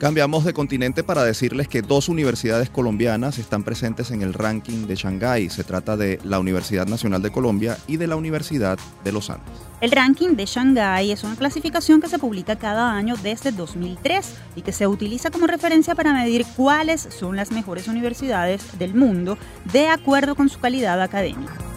[0.04, 4.96] Cambiamos de continente para decirles que dos universidades colombianas están presentes en el ranking de
[4.96, 5.48] Shanghái.
[5.48, 9.48] Se trata de la Universidad Nacional de Colombia y de la Universidad de Los Andes.
[9.80, 14.60] El ranking de Shanghái es una clasificación que se publica cada año desde 2003 y
[14.60, 19.38] que se utiliza como referencia para medir cuáles son las mejores universidades del mundo
[19.72, 21.73] de acuerdo con su calidad académica.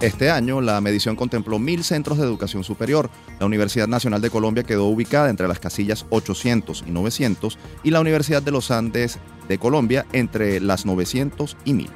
[0.00, 3.08] Este año, la medición contempló mil centros de educación superior.
[3.40, 8.00] La Universidad Nacional de Colombia quedó ubicada entre las casillas 800 y 900 y la
[8.00, 11.90] Universidad de los Andes de Colombia entre las 900 y 1000.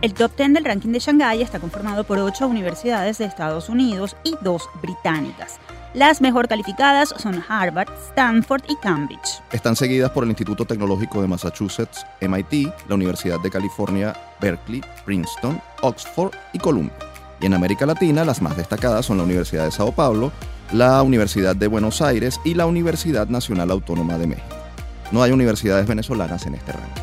[0.00, 4.16] El top 10 del ranking de Shanghái está conformado por ocho universidades de Estados Unidos
[4.24, 5.60] y dos británicas.
[5.92, 9.42] Las mejor calificadas son Harvard, Stanford y Cambridge.
[9.52, 15.60] Están seguidas por el Instituto Tecnológico de Massachusetts, MIT, la Universidad de California, Berkeley, Princeton,
[15.82, 17.13] Oxford y Columbia.
[17.44, 20.32] En América Latina, las más destacadas son la Universidad de Sao Paulo,
[20.72, 24.56] la Universidad de Buenos Aires y la Universidad Nacional Autónoma de México.
[25.12, 27.02] No hay universidades venezolanas en este ranking.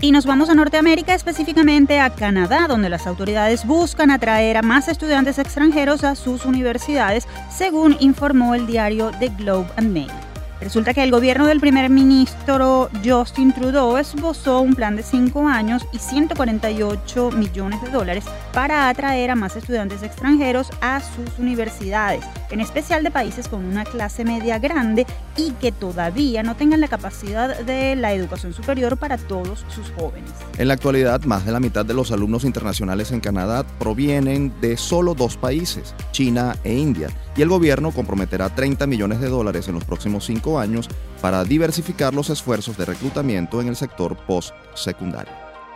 [0.00, 4.88] Y nos vamos a Norteamérica, específicamente a Canadá, donde las autoridades buscan atraer a más
[4.88, 10.27] estudiantes extranjeros a sus universidades, según informó el diario The Globe and Mail.
[10.60, 15.86] Resulta que el gobierno del primer ministro Justin Trudeau esbozó un plan de cinco años
[15.92, 22.60] y 148 millones de dólares para atraer a más estudiantes extranjeros a sus universidades, en
[22.60, 27.60] especial de países con una clase media grande y que todavía no tengan la capacidad
[27.60, 30.32] de la educación superior para todos sus jóvenes.
[30.58, 34.76] En la actualidad, más de la mitad de los alumnos internacionales en Canadá provienen de
[34.76, 39.74] solo dos países, China e India, y el gobierno comprometerá 30 millones de dólares en
[39.74, 40.88] los próximos cinco años
[41.20, 45.32] para diversificar los esfuerzos de reclutamiento en el sector post-secundario.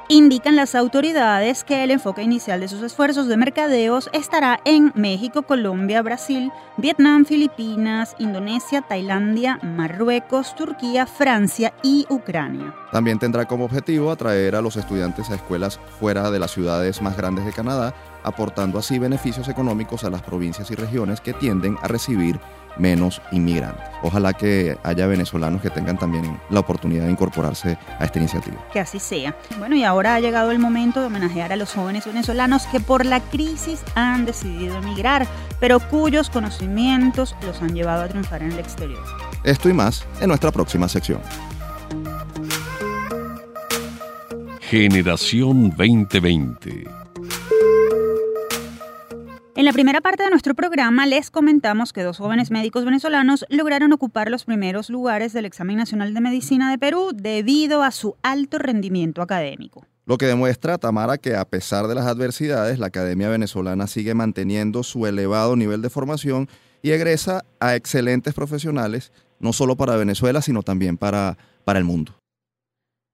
[0.08, 5.42] Indican las autoridades que el enfoque inicial de sus esfuerzos de mercadeos estará en México,
[5.42, 12.74] Colombia, Brasil, Vietnam, Filipinas, Indonesia, Tailandia, Marruecos, Turquía, Francia y Ucrania.
[12.90, 17.16] También tendrá como objetivo atraer a los estudiantes a escuelas fuera de las ciudades más
[17.16, 21.88] grandes de Canadá, aportando así beneficios económicos a las provincias y regiones que tienden a
[21.88, 22.38] recibir
[22.76, 23.84] menos inmigrantes.
[24.02, 28.56] Ojalá que haya venezolanos que tengan también la oportunidad de incorporarse a esta iniciativa.
[28.72, 29.36] Que así sea.
[29.58, 33.06] Bueno, y ahora ha llegado el momento de homenajear a los jóvenes venezolanos que por
[33.06, 35.26] la crisis han decidido emigrar,
[35.60, 39.02] pero cuyos conocimientos los han llevado a triunfar en el exterior.
[39.44, 41.20] Esto y más en nuestra próxima sección.
[44.60, 47.01] Generación 2020
[49.62, 53.92] en la primera parte de nuestro programa les comentamos que dos jóvenes médicos venezolanos lograron
[53.92, 58.58] ocupar los primeros lugares del examen nacional de medicina de Perú debido a su alto
[58.58, 59.86] rendimiento académico.
[60.04, 64.82] Lo que demuestra, Tamara, que a pesar de las adversidades, la Academia Venezolana sigue manteniendo
[64.82, 66.48] su elevado nivel de formación
[66.82, 72.16] y egresa a excelentes profesionales, no solo para Venezuela, sino también para, para el mundo.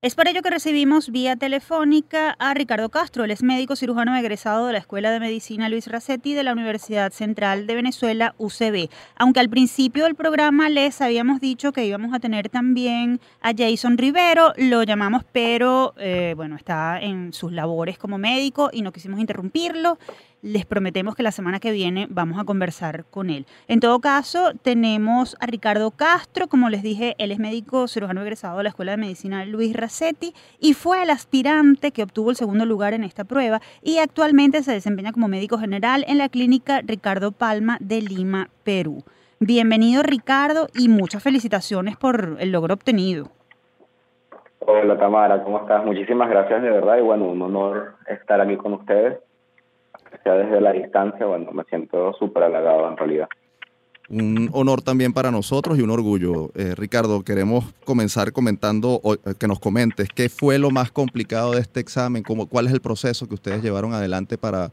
[0.00, 4.68] Es por ello que recibimos vía telefónica a Ricardo Castro, él es médico cirujano egresado
[4.68, 8.90] de la Escuela de Medicina Luis Racetti de la Universidad Central de Venezuela, UCB.
[9.16, 13.98] Aunque al principio del programa les habíamos dicho que íbamos a tener también a Jason
[13.98, 19.18] Rivero, lo llamamos, pero eh, bueno, está en sus labores como médico y no quisimos
[19.18, 19.98] interrumpirlo
[20.42, 23.46] les prometemos que la semana que viene vamos a conversar con él.
[23.66, 28.58] En todo caso, tenemos a Ricardo Castro, como les dije, él es médico cirujano egresado
[28.58, 32.66] de la Escuela de Medicina Luis Racetti y fue el aspirante que obtuvo el segundo
[32.66, 37.32] lugar en esta prueba y actualmente se desempeña como médico general en la clínica Ricardo
[37.32, 39.02] Palma de Lima, Perú.
[39.40, 43.30] Bienvenido Ricardo y muchas felicitaciones por el logro obtenido.
[44.60, 45.84] Hola Tamara, ¿cómo estás?
[45.84, 49.18] Muchísimas gracias de verdad y bueno, un honor estar aquí con ustedes
[50.22, 53.28] sea desde la distancia, bueno, me siento súper halagado en realidad.
[54.10, 56.48] Un honor también para nosotros y un orgullo.
[56.54, 61.60] Eh, Ricardo, queremos comenzar comentando, eh, que nos comentes qué fue lo más complicado de
[61.60, 64.70] este examen, cómo, cuál es el proceso que ustedes llevaron adelante para,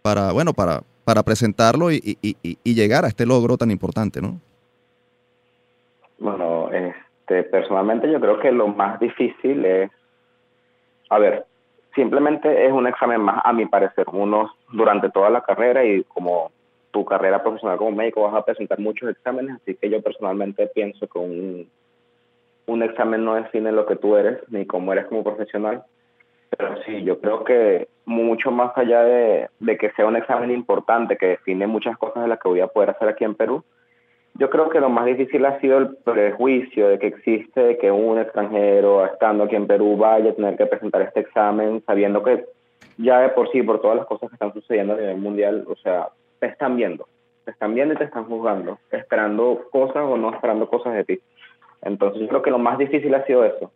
[0.00, 4.38] para bueno, para, para presentarlo y, y, y, llegar a este logro tan importante, ¿no?
[6.20, 9.90] Bueno, este, personalmente yo creo que lo más difícil es,
[11.10, 11.46] a ver,
[11.96, 14.06] simplemente es un examen más, a mi parecer.
[14.12, 16.50] Uno durante toda la carrera y como
[16.90, 21.06] tu carrera profesional como médico vas a presentar muchos exámenes, así que yo personalmente pienso
[21.06, 21.68] que un,
[22.66, 25.82] un examen no define lo que tú eres ni cómo eres como profesional.
[26.56, 31.18] Pero sí, yo creo que mucho más allá de, de que sea un examen importante
[31.18, 33.62] que define muchas cosas de las que voy a poder hacer aquí en Perú,
[34.34, 38.18] yo creo que lo más difícil ha sido el prejuicio de que existe que un
[38.18, 42.44] extranjero, estando aquí en Perú, vaya a tener que presentar este examen, sabiendo que
[42.96, 45.76] ya de por sí, por todas las cosas que están sucediendo a nivel mundial, o
[45.76, 46.08] sea,
[46.40, 47.06] te están viendo,
[47.44, 51.20] te están viendo y te están juzgando, esperando cosas o no esperando cosas de ti.
[51.82, 53.70] Entonces, yo creo que lo más difícil ha sido eso.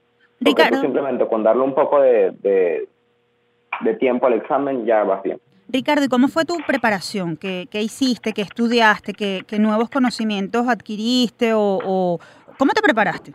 [0.45, 2.89] Porque simplemente con darle un poco de, de,
[3.81, 5.39] de tiempo al examen ya vas bien.
[5.72, 7.39] Ricardo, ¿y cómo fue tu preparación?
[7.39, 8.35] ¿Qué, hiciste?
[8.35, 9.14] ¿Qué estudiaste?
[9.14, 11.53] ¿Qué, nuevos conocimientos adquiriste?
[11.55, 12.18] O,
[12.59, 13.33] ¿Cómo te preparaste?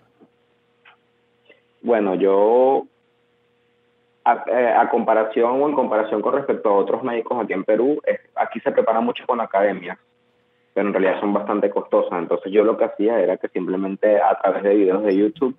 [1.82, 2.86] Bueno, yo
[4.48, 8.02] eh, a, comparación o en comparación con respecto a otros médicos aquí en Perú,
[8.36, 9.98] aquí se prepara mucho con academias,
[10.74, 12.20] pero en realidad son bastante costosas.
[12.20, 15.56] Entonces yo lo que hacía era que simplemente a través de videos de YouTube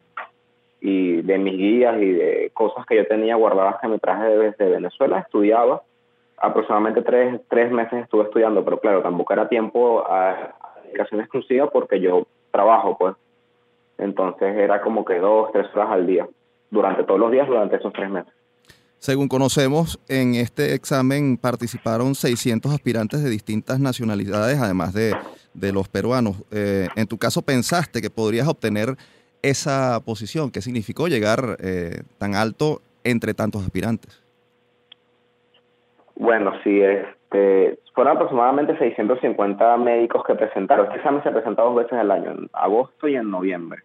[0.80, 4.68] y de mis guías y de cosas que yo tenía guardadas que me traje desde
[4.68, 5.82] Venezuela, estudiaba.
[6.36, 10.54] Aproximadamente tres, tres meses estuve estudiando, pero claro, tampoco era tiempo a,
[10.84, 13.14] dedicación exclusiva porque yo trabajo, pues.
[13.98, 16.28] Entonces era como que dos, tres horas al día,
[16.70, 18.37] durante todos los días, durante esos tres meses.
[18.98, 25.14] Según conocemos, en este examen participaron 600 aspirantes de distintas nacionalidades, además de,
[25.54, 26.42] de los peruanos.
[26.50, 28.96] Eh, en tu caso, ¿pensaste que podrías obtener
[29.40, 30.50] esa posición?
[30.50, 34.20] ¿Qué significó llegar eh, tan alto entre tantos aspirantes?
[36.16, 40.86] Bueno, sí, este, fueron aproximadamente 650 médicos que presentaron.
[40.86, 43.82] Este examen se presenta dos veces al año, en agosto y en noviembre.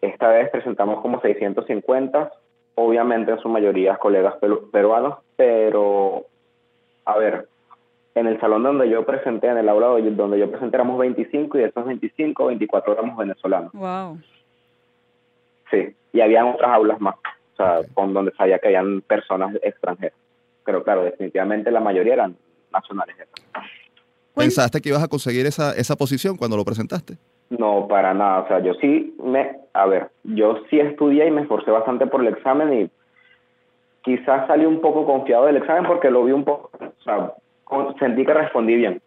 [0.00, 2.30] Esta vez presentamos como 650
[2.78, 4.36] obviamente en su mayoría colegas
[4.70, 6.24] peruanos, pero
[7.04, 7.48] a ver,
[8.14, 11.60] en el salón donde yo presenté, en el aula donde yo presenté éramos 25 y
[11.62, 13.72] de esos 25, 24 éramos venezolanos.
[13.72, 14.18] Wow.
[15.70, 20.16] Sí, y habían otras aulas más, o sea, con donde sabía que habían personas extranjeras.
[20.64, 22.36] Pero claro, definitivamente la mayoría eran
[22.72, 23.16] nacionales.
[24.34, 27.16] ¿Pensaste que ibas a conseguir esa, esa posición cuando lo presentaste?
[27.50, 28.40] No, para nada.
[28.40, 32.20] O sea, yo sí me, a ver, yo sí estudié y me esforcé bastante por
[32.20, 32.90] el examen y
[34.02, 37.32] quizás salí un poco confiado del examen porque lo vi un poco, o sea,
[38.00, 39.00] sentí que respondí bien,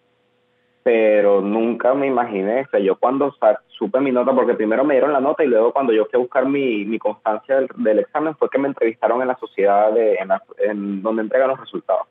[0.82, 3.36] pero nunca me imaginé, o sea, yo cuando
[3.67, 6.22] supe mi nota, porque primero me dieron la nota y luego cuando yo fui a
[6.22, 10.19] buscar mi, mi constancia del, examen fue que me entrevistaron en la sociedad de,
[10.59, 12.07] en, donde entregan los resultados.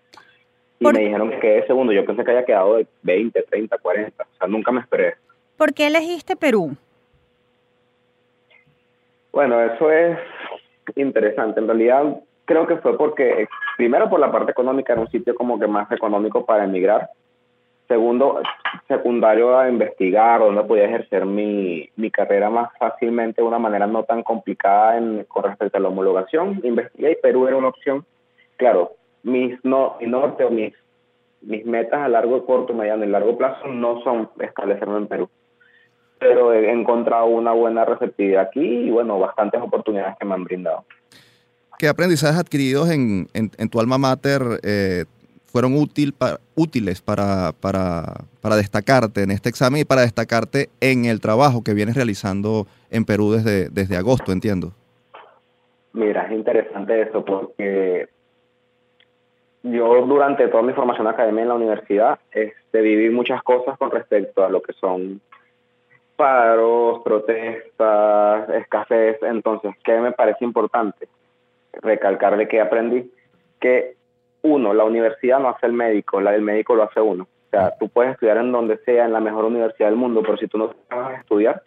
[0.78, 4.22] Y me dijeron que quedé segundo, yo pensé que había quedado de 20, 30, 40,
[4.22, 5.14] o sea, nunca me esperé.
[5.56, 6.76] ¿Por qué elegiste Perú?
[9.32, 10.18] Bueno, eso es
[10.96, 11.60] interesante.
[11.60, 15.58] En realidad creo que fue porque, primero por la parte económica, era un sitio como
[15.58, 17.10] que más económico para emigrar.
[17.86, 18.40] Segundo,
[18.86, 24.04] secundario a investigar, donde podía ejercer mi, mi carrera más fácilmente de una manera no
[24.04, 26.60] tan complicada en, con respecto a la homologación.
[26.62, 28.04] Investigué y Perú era una opción.
[28.56, 30.72] Claro, mis no, mi norte o mis,
[31.40, 35.28] mis metas a largo, corto, mediano y largo plazo no son establecerme en Perú
[36.20, 40.84] pero he encontrado una buena receptividad aquí y bueno, bastantes oportunidades que me han brindado.
[41.78, 43.26] ¿Qué aprendizajes adquiridos en,
[43.70, 45.06] tu alma mater eh,
[45.46, 46.14] fueron útil
[46.54, 51.96] útiles para, para, destacarte en este examen y para destacarte en el trabajo que vienes
[51.96, 54.72] realizando en Perú desde, desde agosto, entiendo?
[55.94, 58.08] Mira, es interesante eso porque
[59.62, 64.44] yo durante toda mi formación académica en la universidad este, viví muchas cosas con respecto
[64.44, 65.20] a lo que son
[66.20, 69.16] paros, protestas, escasez.
[69.22, 71.08] Entonces, ¿qué me parece importante?
[71.72, 73.10] Recalcar de que aprendí
[73.58, 73.94] que
[74.42, 77.24] uno, la universidad no hace el médico, la del médico lo hace uno.
[77.24, 80.36] O sea, tú puedes estudiar en donde sea, en la mejor universidad del mundo, pero
[80.36, 81.62] si tú no sabes estudiar,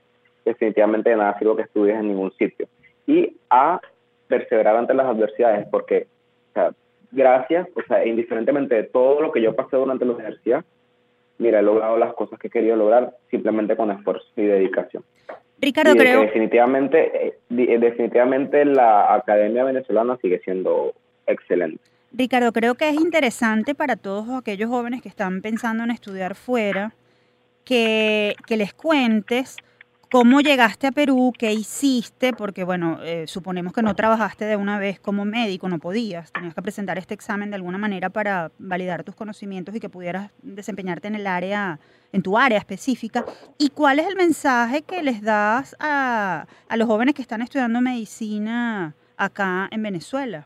[0.46, 2.68] definitivamente de nada sirve que estudies en ningún sitio.
[3.08, 3.82] Y a
[4.28, 6.06] perseverar ante las adversidades, porque,
[6.52, 6.72] o sea,
[7.12, 10.64] gracias, o sea, indiferentemente de todo lo que yo pasé durante la universidad,
[11.44, 15.04] mira, he logrado las cosas que he querido lograr simplemente con esfuerzo y dedicación.
[15.60, 16.22] Ricardo, creo...
[16.22, 20.94] definitivamente, eh, eh, definitivamente la academia venezolana sigue siendo
[21.28, 21.82] excelente.
[22.12, 26.94] Ricardo, creo que es interesante para todos aquellos jóvenes que están pensando en estudiar fuera,
[27.66, 29.58] que, que les cuentes
[30.14, 31.34] ¿Cómo llegaste a Perú?
[31.36, 32.34] ¿Qué hiciste?
[32.34, 36.32] Porque, bueno, eh, suponemos que no trabajaste de una vez como médico, no podías.
[36.32, 40.30] Tenías que presentar este examen de alguna manera para validar tus conocimientos y que pudieras
[40.44, 41.80] desempeñarte en el área,
[42.12, 43.26] en tu área específica.
[43.58, 47.82] ¿Y cuál es el mensaje que les das a, a los jóvenes que están estudiando
[47.82, 50.46] medicina acá en Venezuela?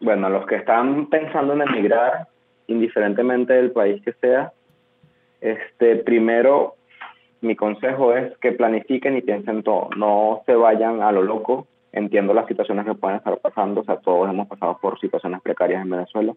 [0.00, 2.28] Bueno, los que están pensando en emigrar,
[2.66, 4.54] indiferentemente del país que sea,
[5.42, 6.76] este, primero
[7.42, 11.66] mi consejo es que planifiquen y piensen todo, no se vayan a lo loco.
[11.92, 15.82] Entiendo las situaciones que pueden estar pasando, o sea, todos hemos pasado por situaciones precarias
[15.82, 16.34] en Venezuela,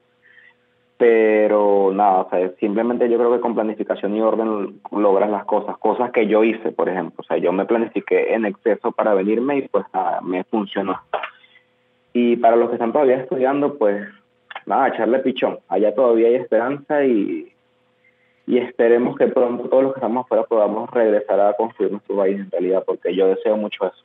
[0.97, 5.77] pero nada, o sea, simplemente yo creo que con planificación y orden logras las cosas,
[5.77, 9.59] cosas que yo hice, por ejemplo, o sea, yo me planifiqué en exceso para venirme
[9.59, 10.99] y pues nada, me funcionó.
[12.11, 14.07] Y para los que están todavía estudiando, pues
[14.65, 17.54] nada, echarle pichón, allá todavía hay esperanza y
[18.47, 22.39] y esperemos que pronto todos los que estamos afuera podamos regresar a construir nuestro país
[22.39, 24.03] en realidad, porque yo deseo mucho eso.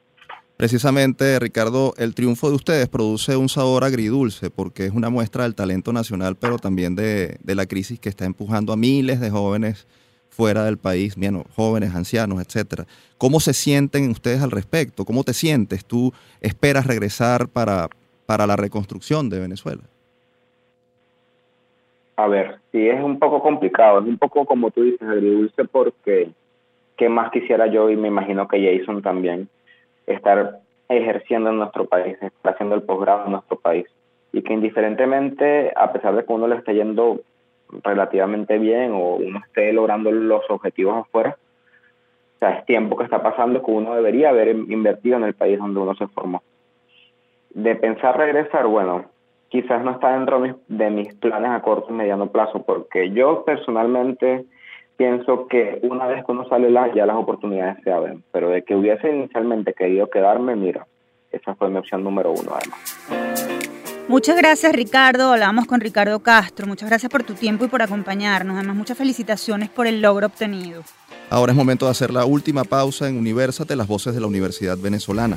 [0.57, 5.55] Precisamente, Ricardo, el triunfo de ustedes produce un sabor agridulce porque es una muestra del
[5.55, 9.87] talento nacional, pero también de, la crisis que está empujando a miles de jóvenes
[10.29, 11.17] fuera del país,
[11.57, 12.87] jóvenes, ancianos, etcétera.
[13.17, 15.07] ¿Cómo se sienten ustedes al respecto?
[15.07, 15.85] ¿Cómo te sientes?
[15.85, 16.13] ¿Tú
[16.43, 17.89] esperas regresar para,
[18.27, 19.83] para la reconstrucción de Venezuela?
[22.21, 26.29] A ver, sí es un poco complicado, es un poco como tú dices, agridulce, porque
[26.99, 29.49] qué más quisiera yo y me imagino que Jason también,
[30.07, 30.59] estar
[30.91, 33.87] ejerciendo en nuestro país, estar haciendo el posgrado en nuestro país.
[34.35, 37.21] Y que indiferentemente, a pesar de que uno le esté yendo
[37.83, 41.39] relativamente bien o uno esté logrando los objetivos afuera,
[42.35, 45.59] o sea, es tiempo que está pasando que uno debería haber invertido en el país
[45.59, 46.43] donde uno se formó.
[47.55, 49.07] De pensar regresar, bueno,
[49.51, 54.47] quizás no está dentro de mis planes a corto y mediano plazo, porque yo personalmente
[54.97, 58.63] pienso que una vez que uno sale la, ya las oportunidades se abren, pero de
[58.63, 60.87] que hubiese inicialmente querido quedarme, mira,
[61.33, 62.97] esa fue mi opción número uno además.
[64.09, 68.57] Muchas gracias Ricardo, hablamos con Ricardo Castro, muchas gracias por tu tiempo y por acompañarnos,
[68.57, 70.83] además muchas felicitaciones por el logro obtenido.
[71.29, 74.77] Ahora es momento de hacer la última pausa en Universate, las voces de la Universidad
[74.79, 75.37] Venezolana.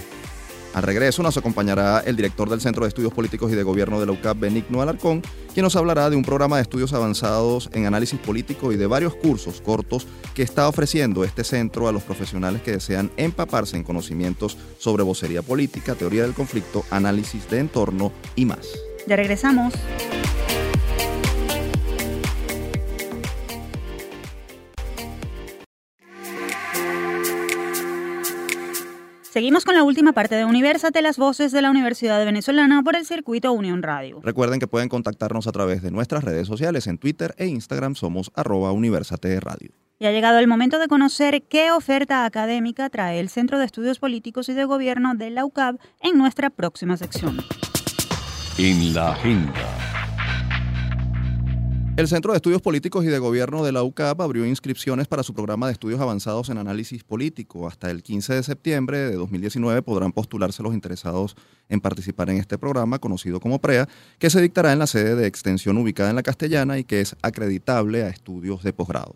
[0.74, 4.07] Al regreso nos acompañará el director del Centro de Estudios Políticos y de Gobierno de
[4.07, 5.21] la UCAP, Benigno Alarcón,
[5.53, 9.13] quien nos hablará de un programa de estudios avanzados en análisis político y de varios
[9.15, 14.57] cursos cortos que está ofreciendo este centro a los profesionales que desean empaparse en conocimientos
[14.80, 18.67] sobre vocería política, teoría del conflicto, análisis de entorno y más.
[19.05, 19.76] Ya regresamos.
[29.34, 33.04] Seguimos con la última parte de Universate, las voces de la Universidad Venezolana por el
[33.04, 34.20] circuito Unión Radio.
[34.22, 38.30] Recuerden que pueden contactarnos a través de nuestras redes sociales en Twitter e Instagram somos
[38.36, 39.72] arroba Universate Radio.
[39.98, 43.98] Y ha llegado el momento de conocer qué oferta académica trae el Centro de Estudios
[43.98, 47.44] Políticos y de Gobierno de la UCAB en nuestra próxima sección.
[48.60, 49.93] En la agenda.
[51.96, 55.36] El Centro de Estudios Políticos y de Gobierno de la UCAP abrió inscripciones para su
[55.36, 57.68] programa de estudios avanzados en análisis político.
[57.68, 61.36] Hasta el 15 de septiembre de 2019 podrán postularse los interesados
[61.70, 63.88] en participar en este programa, conocido como PREA,
[64.18, 67.16] que se dictará en la sede de extensión ubicada en la Castellana y que es
[67.22, 69.16] acreditable a estudios de posgrado.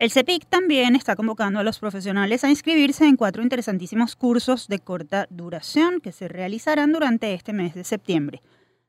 [0.00, 4.80] El CEPIC también está convocando a los profesionales a inscribirse en cuatro interesantísimos cursos de
[4.80, 8.42] corta duración que se realizarán durante este mes de septiembre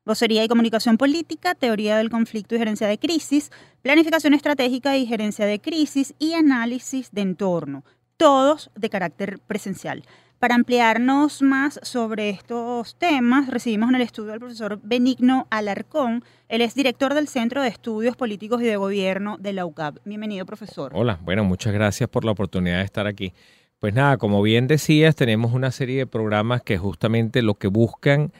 [0.07, 3.51] vocería y comunicación política, teoría del conflicto y gerencia de crisis,
[3.81, 7.83] planificación estratégica y gerencia de crisis y análisis de entorno,
[8.15, 10.03] todos de carácter presencial.
[10.39, 16.23] Para ampliarnos más sobre estos temas, recibimos en el estudio al profesor Benigno Alarcón.
[16.47, 19.97] Él es director del Centro de Estudios Políticos y de Gobierno de la UCAP.
[20.05, 20.91] Bienvenido, profesor.
[20.95, 23.33] Hola, bueno, muchas gracias por la oportunidad de estar aquí.
[23.79, 28.31] Pues nada, como bien decías, tenemos una serie de programas que justamente lo que buscan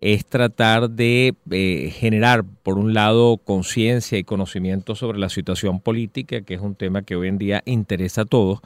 [0.00, 6.42] es tratar de eh, generar, por un lado, conciencia y conocimiento sobre la situación política,
[6.42, 8.60] que es un tema que hoy en día interesa a todos,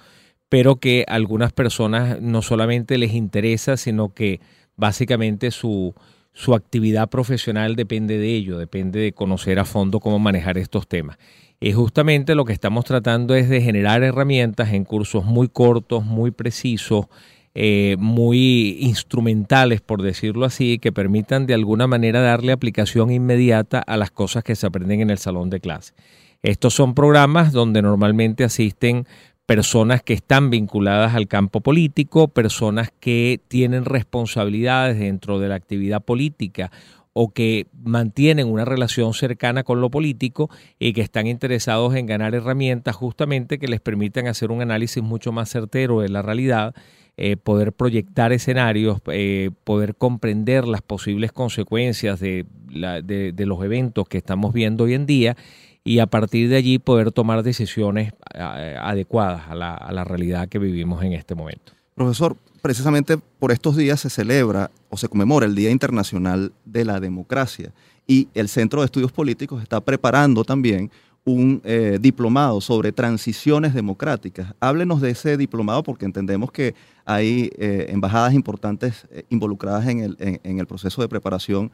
[0.49, 4.41] pero que a algunas personas no solamente les interesa, sino que
[4.77, 5.95] básicamente su,
[6.33, 11.19] su actividad profesional depende de ello, depende de conocer a fondo cómo manejar estos temas.
[11.61, 16.31] Y justamente lo que estamos tratando es de generar herramientas en cursos muy cortos, muy
[16.31, 17.07] precisos,
[17.55, 23.97] eh, muy instrumentales, por decirlo así, que permitan de alguna manera darle aplicación inmediata a
[23.97, 25.95] las cosas que se aprenden en el salón de clase.
[26.43, 29.07] Estos son programas donde normalmente asisten
[29.47, 36.05] personas que están vinculadas al campo político, personas que tienen responsabilidades dentro de la actividad
[36.05, 36.71] política
[37.13, 40.49] o que mantienen una relación cercana con lo político
[40.79, 45.33] y que están interesados en ganar herramientas justamente que les permitan hacer un análisis mucho
[45.33, 46.75] más certero de la realidad
[47.17, 54.19] eh, poder proyectar escenarios, eh, poder comprender las posibles consecuencias de, de, los eventos que
[54.19, 55.37] estamos viendo hoy en día
[55.85, 60.59] y a partir de allí poder tomar decisiones adecuadas a la, a la realidad que
[60.59, 61.73] vivimos en este momento.
[61.95, 67.01] Profesor, precisamente por estos días se celebra o se conmemora el Día Internacional de la
[67.01, 67.73] Democracia
[68.07, 70.91] y el Centro de Estudios Políticos está preparando también
[71.25, 74.55] un eh, diplomado sobre transiciones democráticas.
[74.61, 80.17] Háblenos de ese diplomado porque entendemos que hay eh, embajadas importantes eh, involucradas en el,
[80.19, 81.71] en, el, proceso de preparación.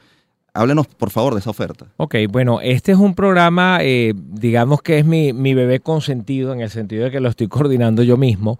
[0.52, 1.86] Háblenos, por favor, de esa oferta.
[1.96, 6.70] Ok, bueno, este es un programa, digamos que es mi, mi, bebé consentido en el
[6.70, 8.58] sentido de que lo estoy coordinando yo mismo.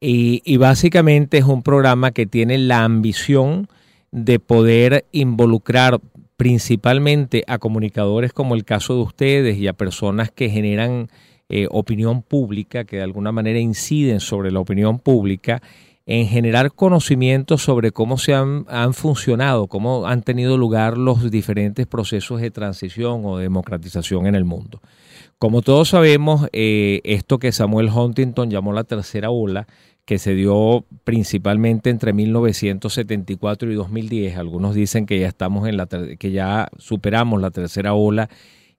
[0.00, 3.68] Y, y básicamente es un programa que tiene la ambición
[4.12, 5.98] de poder involucrar
[6.42, 11.08] principalmente a comunicadores como el caso de ustedes y a personas que generan
[11.48, 15.62] eh, opinión pública, que de alguna manera inciden sobre la opinión pública,
[16.04, 22.40] en generar conocimiento sobre cómo se han, funcionado, cómo han tenido lugar los diferentes procesos
[22.40, 24.80] de transición o democratización en el mundo.
[25.38, 29.68] Como todos sabemos, eh, esto que Samuel Huntington llamó la tercera ola,
[30.04, 34.36] que se dio principalmente entre 1974 y 2010.
[34.36, 38.28] Algunos dicen que ya estamos en la que ya superamos la tercera ola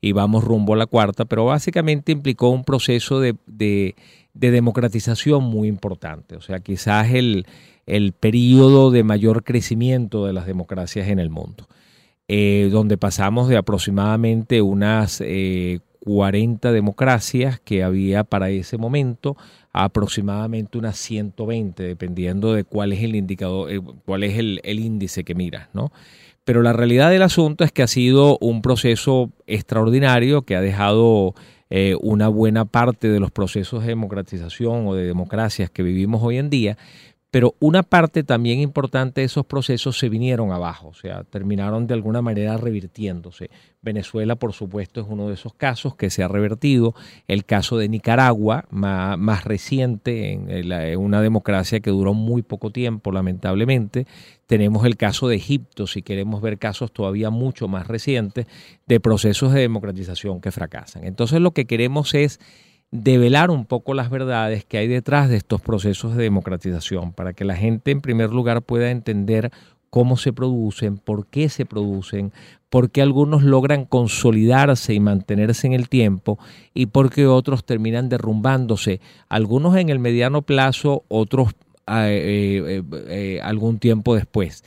[0.01, 3.95] y vamos rumbo a la cuarta, pero básicamente implicó un proceso de, de,
[4.33, 6.35] democratización muy importante.
[6.35, 7.45] O sea, quizás el,
[7.85, 11.69] el periodo de mayor crecimiento de las democracias en el mundo,
[12.27, 19.37] eh, donde pasamos de aproximadamente unas eh, 40 democracias que había para ese momento,
[19.73, 25.33] aproximadamente unas 120, dependiendo de cuál es el indicador, eh, cuál es el, índice que
[25.33, 25.91] miras, ¿no?
[26.45, 31.33] Pero la realidad del asunto es que ha sido un proceso extraordinario que ha dejado
[31.69, 36.37] eh, una buena parte de los procesos de democratización o de democracias que vivimos hoy
[36.37, 36.77] en día,
[37.33, 41.95] pero una parte también importante de esos procesos se vinieron abajo, o sea, terminaron de
[41.95, 43.49] alguna manera revirtiéndose.
[43.81, 46.93] Venezuela, por supuesto, es uno de esos casos que se ha revertido.
[47.27, 54.05] El caso de Nicaragua, más, reciente, en, una democracia que duró muy poco tiempo, lamentablemente.
[54.45, 58.45] Tenemos el caso de Egipto, si queremos ver casos todavía mucho más recientes,
[58.85, 61.03] de procesos de democratización que fracasan.
[61.03, 62.39] Entonces, lo que queremos es
[62.93, 67.43] develar un poco las verdades que hay detrás de estos procesos de democratización, para que
[67.43, 69.51] la gente en primer lugar pueda entender
[69.89, 72.31] cómo se producen, por qué se producen,
[72.69, 76.37] por qué algunos logran consolidarse y mantenerse en el tiempo
[76.75, 81.53] y por qué otros terminan derrumbándose, algunos en el mediano plazo, otros
[81.87, 84.63] eh, eh, eh, algún tiempo después.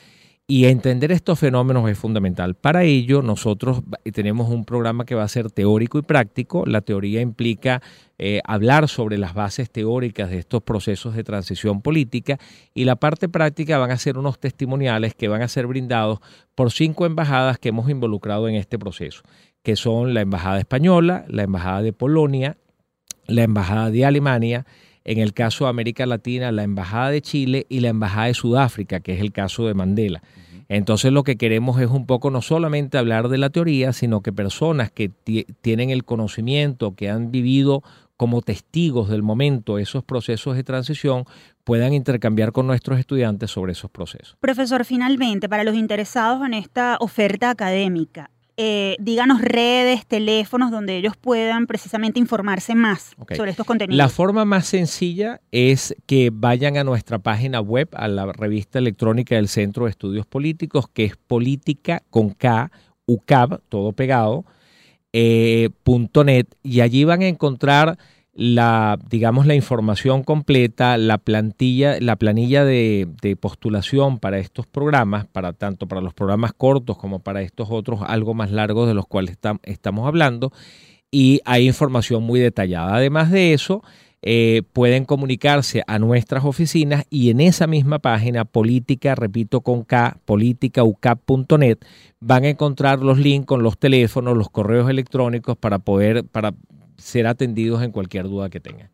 [0.49, 2.55] Y entender estos fenómenos es fundamental.
[2.55, 3.83] Para ello, nosotros
[4.13, 6.65] tenemos un programa que va a ser teórico y práctico.
[6.67, 7.83] La teoría implica
[8.17, 12.39] eh, hablar sobre las bases teóricas de estos procesos de transición política
[12.75, 16.21] y la parte práctica van a ser unos testimoniales que van a ser brindados
[16.55, 19.23] por cinco embajadas que hemos involucrado en este proceso,
[19.65, 22.57] que son la Embajada Española, la Embajada de Polonia,
[23.27, 24.65] la Embajada de Alemania,
[25.07, 28.99] en el caso de América Latina, la Embajada de Chile y la Embajada de Sudáfrica,
[28.99, 30.21] que es el caso de Mandela.
[30.69, 34.33] Entonces lo que queremos es un poco no solamente hablar de la teoría, sino que
[34.33, 35.09] personas que
[35.61, 37.85] tienen el conocimiento, que han vivido
[38.17, 41.25] como testigos del momento esos procesos de transición,
[41.63, 44.37] puedan intercambiar con nuestros estudiantes sobre esos procesos.
[44.41, 51.15] Profesor, finalmente, para los interesados en esta oferta académica, eh, díganos redes, teléfonos donde ellos
[51.17, 53.97] puedan precisamente informarse más sobre estos contenidos.
[53.97, 59.35] La forma más sencilla es que vayan a nuestra página web, a la revista electrónica
[59.35, 62.71] del Centro de Estudios Políticos, que es política con K,
[63.07, 64.47] UCAB, todo pegado,
[65.13, 65.71] eh,
[66.25, 67.99] .net, y allí van a encontrar
[68.39, 73.09] la, digamos, la información completa, la plantilla, la planilla de,
[73.41, 78.35] postulación para estos programas, para tanto para los programas cortos como para estos otros algo
[78.35, 80.53] más largos de los cuales estamos hablando,
[81.11, 82.97] y hay información muy detallada.
[82.97, 83.83] Además de eso,
[84.21, 90.19] eh, pueden comunicarse a nuestras oficinas y en esa misma página, política, repito con K,
[90.27, 91.79] politicaucap.net,
[92.21, 96.55] van a encontrar los links con los teléfonos, los correos electrónicos para poder, para
[96.97, 98.91] ser atendidos en cualquier duda que tengan.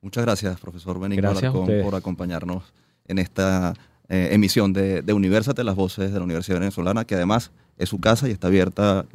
[0.00, 2.72] Muchas gracias, profesor Benigno Alarcón, por acompañarnos
[3.06, 3.74] en esta
[4.08, 8.00] eh, emisión de, de Universate, las voces de la Universidad Venezolana, que además es su
[8.00, 9.06] casa y está abierta,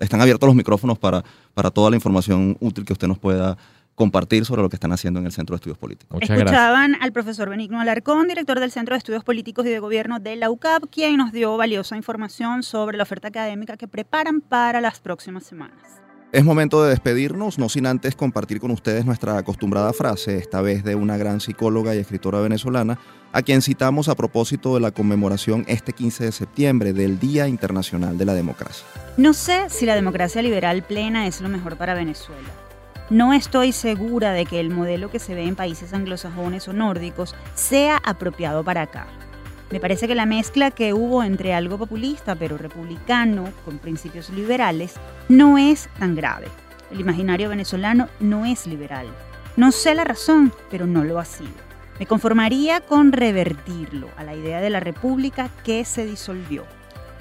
[0.00, 1.24] están abiertos los micrófonos para,
[1.54, 3.56] para toda la información útil que usted nos pueda
[3.94, 6.20] compartir sobre lo que están haciendo en el Centro de Estudios Políticos.
[6.20, 10.20] Muchas Escuchaban al profesor Benigno Alarcón, director del Centro de Estudios Políticos y de Gobierno
[10.20, 14.80] de la UCAP, quien nos dio valiosa información sobre la oferta académica que preparan para
[14.80, 15.97] las próximas semanas.
[16.30, 20.84] Es momento de despedirnos, no sin antes compartir con ustedes nuestra acostumbrada frase, esta vez
[20.84, 22.98] de una gran psicóloga y escritora venezolana,
[23.32, 28.18] a quien citamos a propósito de la conmemoración este 15 de septiembre del Día Internacional
[28.18, 28.86] de la Democracia.
[29.16, 32.50] No sé si la democracia liberal plena es lo mejor para Venezuela.
[33.08, 37.34] No estoy segura de que el modelo que se ve en países anglosajones o nórdicos
[37.54, 39.06] sea apropiado para acá.
[39.70, 44.94] Me parece que la mezcla que hubo entre algo populista pero republicano con principios liberales
[45.28, 46.46] no es tan grave.
[46.90, 49.06] El imaginario venezolano no es liberal.
[49.56, 51.50] No sé la razón, pero no lo ha sido.
[51.98, 56.64] Me conformaría con revertirlo a la idea de la república que se disolvió.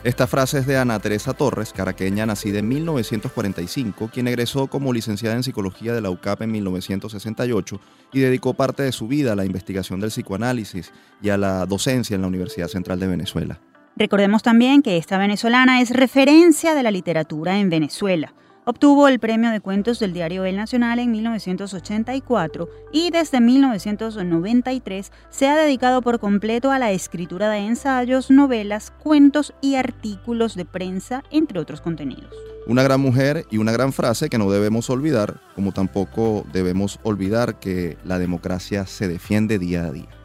[0.04, 5.36] Esta frase es de Ana Teresa Torres, caraqueña nacida en 1945, quien egresó como licenciada
[5.36, 7.82] en psicología de la UCAP en 1968
[8.14, 12.16] y dedicó parte de su vida a la investigación del psicoanálisis y a la docencia
[12.16, 13.60] en la Universidad Central de Venezuela.
[13.96, 18.34] Recordemos también que esta venezolana es referencia de la literatura en Venezuela.
[18.70, 25.48] Obtuvo el premio de cuentos del diario El Nacional en 1984 y desde 1993 se
[25.48, 31.24] ha dedicado por completo a la escritura de ensayos, novelas, cuentos y artículos de prensa,
[31.32, 32.36] entre otros contenidos.
[32.68, 37.60] Una gran mujer y una gran frase que no debemos olvidar, como tampoco debemos olvidar
[37.60, 40.17] que la democracia se defiende día a día.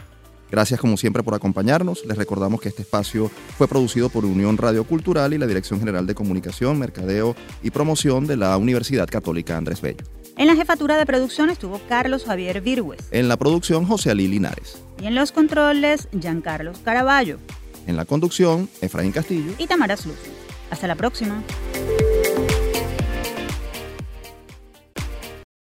[0.53, 2.05] Gracias como siempre por acompañarnos.
[2.05, 6.07] Les recordamos que este espacio fue producido por Unión Radio Cultural y la Dirección General
[6.07, 10.05] de Comunicación, Mercadeo y Promoción de la Universidad Católica Andrés Bello.
[10.37, 13.01] En la jefatura de producción estuvo Carlos Javier Virgües.
[13.13, 14.83] En la producción, José Alí Linares.
[15.01, 17.39] Y en los controles, Giancarlos Caraballo.
[17.87, 19.53] En la conducción, Efraín Castillo.
[19.57, 20.19] Y Tamara Sluz.
[20.71, 21.43] Hasta la próxima.